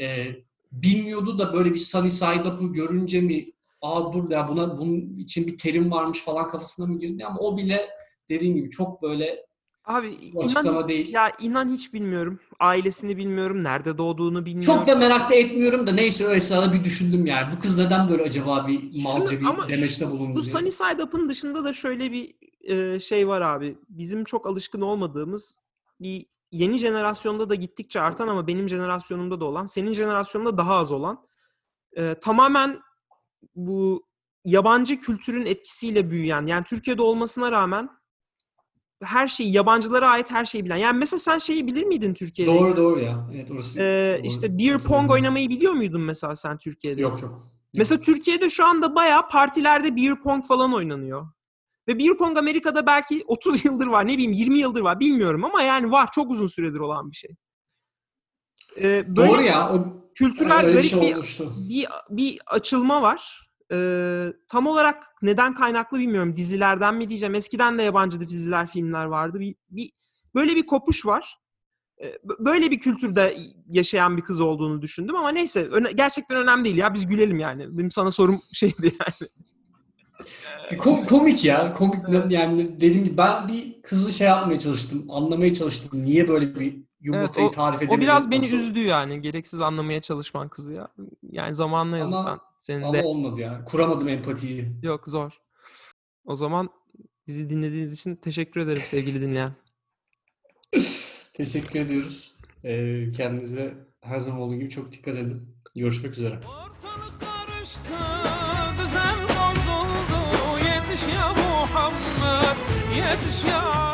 e, 0.00 0.26
bilmiyordu 0.72 1.38
da 1.38 1.52
böyle 1.52 1.70
bir 1.74 1.78
sunny 1.78 2.10
side 2.10 2.48
up'ı 2.48 2.72
görünce 2.72 3.20
mi 3.20 3.52
aa 3.82 4.12
dur 4.12 4.30
ya 4.30 4.48
buna 4.48 4.78
bunun 4.78 5.18
için 5.18 5.46
bir 5.46 5.56
terim 5.56 5.90
varmış 5.92 6.22
falan 6.22 6.48
kafasına 6.48 6.86
mı 6.86 6.98
girdi 7.00 7.26
ama 7.26 7.38
o 7.40 7.56
bile 7.56 7.88
dediğim 8.28 8.54
gibi 8.56 8.70
çok 8.70 9.02
böyle 9.02 9.46
Abi 9.84 10.18
bu 10.34 10.44
inan, 10.44 10.88
değil. 10.88 11.14
ya 11.14 11.32
inan 11.40 11.72
hiç 11.72 11.94
bilmiyorum. 11.94 12.40
Ailesini 12.60 13.16
bilmiyorum. 13.16 13.64
Nerede 13.64 13.98
doğduğunu 13.98 14.46
bilmiyorum. 14.46 14.78
Çok 14.78 14.86
da 14.86 14.94
merak 14.94 15.30
da 15.30 15.34
etmiyorum 15.34 15.86
da 15.86 15.92
neyse 15.92 16.26
öyle 16.26 16.40
sırada 16.40 16.72
bir 16.72 16.84
düşündüm 16.84 17.26
yani. 17.26 17.52
Bu 17.56 17.60
kız 17.60 17.78
neden 17.78 18.08
böyle 18.08 18.22
acaba 18.22 18.66
bir 18.68 19.02
malca 19.02 19.26
Şunu- 19.36 19.66
bir 19.68 19.72
demeçte 19.72 20.10
bulundu 20.10 20.36
Bu 20.36 20.42
diye. 20.42 20.52
Sunny 20.52 20.70
Side 20.70 21.02
Up'ın 21.02 21.28
dışında 21.28 21.64
da 21.64 21.72
şöyle 21.72 22.12
bir 22.12 22.34
e, 22.60 23.00
şey 23.00 23.28
var 23.28 23.40
abi. 23.40 23.78
Bizim 23.88 24.24
çok 24.24 24.46
alışkın 24.46 24.80
olmadığımız 24.80 25.58
bir 26.00 26.26
yeni 26.52 26.78
jenerasyonda 26.78 27.50
da 27.50 27.54
gittikçe 27.54 28.00
artan 28.00 28.28
ama 28.28 28.46
benim 28.46 28.68
jenerasyonumda 28.68 29.40
da 29.40 29.44
olan, 29.44 29.66
senin 29.66 29.92
jenerasyonunda 29.92 30.58
daha 30.58 30.74
az 30.74 30.92
olan 30.92 31.26
e, 31.96 32.14
tamamen 32.14 32.80
bu 33.54 34.06
yabancı 34.44 35.00
kültürün 35.00 35.46
etkisiyle 35.46 36.10
büyüyen 36.10 36.46
yani 36.46 36.64
Türkiye'de 36.64 37.02
olmasına 37.02 37.52
rağmen 37.52 37.99
her 39.02 39.28
şeyi 39.28 39.52
yabancılara 39.52 40.08
ait 40.08 40.30
her 40.30 40.44
şeyi 40.44 40.64
bilen. 40.64 40.76
Yani 40.76 40.98
mesela 40.98 41.18
sen 41.18 41.38
şeyi 41.38 41.66
bilir 41.66 41.84
miydin 41.84 42.14
Türkiye'de? 42.14 42.50
Doğru 42.50 42.76
doğru 42.76 43.00
ya. 43.00 43.28
Evet 43.34 43.50
orası. 43.50 43.82
E, 43.82 44.18
doğru. 44.18 44.26
işte 44.26 44.58
beer 44.58 44.78
pong 44.78 45.10
oynamayı 45.10 45.48
biliyor 45.48 45.72
muydun 45.72 46.00
mesela 46.00 46.36
sen 46.36 46.58
Türkiye'de? 46.58 47.00
Yok 47.00 47.22
yok. 47.22 47.46
Mesela 47.76 48.00
Türkiye'de 48.00 48.50
şu 48.50 48.66
anda 48.66 48.94
bayağı 48.94 49.28
partilerde 49.28 49.96
beer 49.96 50.22
pong 50.22 50.44
falan 50.46 50.74
oynanıyor. 50.74 51.26
Ve 51.88 51.98
beer 51.98 52.18
pong 52.18 52.38
Amerika'da 52.38 52.86
belki 52.86 53.24
30 53.26 53.64
yıldır 53.64 53.86
var. 53.86 54.06
Ne 54.06 54.12
bileyim 54.12 54.32
20 54.32 54.58
yıldır 54.58 54.80
var. 54.80 55.00
Bilmiyorum 55.00 55.44
ama 55.44 55.62
yani 55.62 55.90
var. 55.90 56.08
Çok 56.12 56.30
uzun 56.30 56.46
süredir 56.46 56.78
olan 56.78 57.10
bir 57.10 57.16
şey. 57.16 57.30
Ee, 58.76 59.16
böyle 59.16 59.32
Doğru 59.32 59.42
ya. 59.42 59.72
O, 59.74 60.00
kültürel 60.14 60.72
garip 60.72 60.82
şey 60.82 61.00
bir, 61.00 61.16
bir, 61.68 61.88
bir 62.10 62.40
açılma 62.46 63.02
var. 63.02 63.49
Ee, 63.72 64.32
tam 64.48 64.66
olarak 64.66 65.06
neden 65.22 65.54
kaynaklı 65.54 65.98
bilmiyorum. 65.98 66.36
Dizilerden 66.36 66.94
mi 66.94 67.08
diyeceğim. 67.08 67.34
Eskiden 67.34 67.78
de 67.78 67.82
yabancı 67.82 68.20
diziler, 68.28 68.66
filmler 68.66 69.04
vardı. 69.04 69.40
Bir, 69.40 69.54
bir 69.70 69.90
böyle 70.34 70.56
bir 70.56 70.66
kopuş 70.66 71.06
var. 71.06 71.36
B- 72.00 72.44
Böyle 72.44 72.70
bir 72.70 72.80
kültürde 72.80 73.36
yaşayan 73.68 74.16
bir 74.16 74.22
kız 74.22 74.40
olduğunu 74.40 74.82
düşündüm 74.82 75.16
ama 75.16 75.28
neyse 75.30 75.68
öne- 75.68 75.92
gerçekten 75.92 76.36
önemli 76.36 76.64
değil 76.64 76.76
ya 76.76 76.94
biz 76.94 77.06
gülelim 77.06 77.38
yani. 77.38 77.78
Benim 77.78 77.90
sana 77.90 78.10
sorum 78.10 78.40
şeydi 78.52 78.92
yani. 79.00 79.30
Kom- 80.80 81.06
komik 81.06 81.44
ya. 81.44 81.72
Komik 81.72 81.96
yani 82.32 82.80
dediğim 82.80 83.04
gibi 83.04 83.16
ben 83.16 83.48
bir 83.48 83.82
kızı 83.82 84.12
şey 84.12 84.26
yapmaya 84.26 84.58
çalıştım. 84.58 85.06
Anlamaya 85.10 85.54
çalıştım. 85.54 86.04
Niye 86.04 86.28
böyle 86.28 86.54
bir 86.60 86.76
yumurtayı 87.00 87.44
Evet, 87.46 87.54
tarif 87.54 87.80
O 87.80 87.84
edemedi? 87.84 88.00
biraz 88.00 88.30
beni 88.30 88.42
nasıl- 88.42 88.56
üzdü 88.56 88.78
yani. 88.80 89.20
Gereksiz 89.22 89.60
anlamaya 89.60 90.00
çalışman 90.00 90.48
kızı 90.48 90.72
ya. 90.72 90.88
Yani 91.30 91.54
zamanla 91.54 91.96
yazık 91.96 92.18
ben. 92.26 92.38
Senin 92.58 92.82
Ama 92.82 92.92
de 92.94 93.02
olmadı 93.02 93.40
ya. 93.40 93.64
Kuramadım 93.64 94.08
empatiyi. 94.08 94.72
yok 94.82 95.04
zor. 95.08 95.32
O 96.24 96.36
zaman 96.36 96.70
bizi 97.26 97.50
dinlediğiniz 97.50 97.92
için 97.92 98.16
teşekkür 98.16 98.60
ederim 98.60 98.82
sevgili 98.84 99.20
dinleyen. 99.28 99.52
Teşekkür 101.34 101.80
ediyoruz. 101.80 102.34
Ee, 102.64 103.04
kendinize 103.16 103.74
her 104.00 104.18
zaman 104.18 104.40
olduğu 104.40 104.54
gibi 104.54 104.70
çok 104.70 104.92
dikkat 104.92 105.16
edin. 105.16 105.56
Görüşmek 105.76 106.12
üzere. 106.12 106.34
Ortalık 106.34 107.20
karıştı, 107.20 107.94
düzen 108.78 109.18
bozuldu. 109.22 110.20
Yetiş 110.58 111.14
ya 111.14 111.28
Muhammed, 111.32 112.58
yetiş 112.96 113.44
ya 113.44 113.89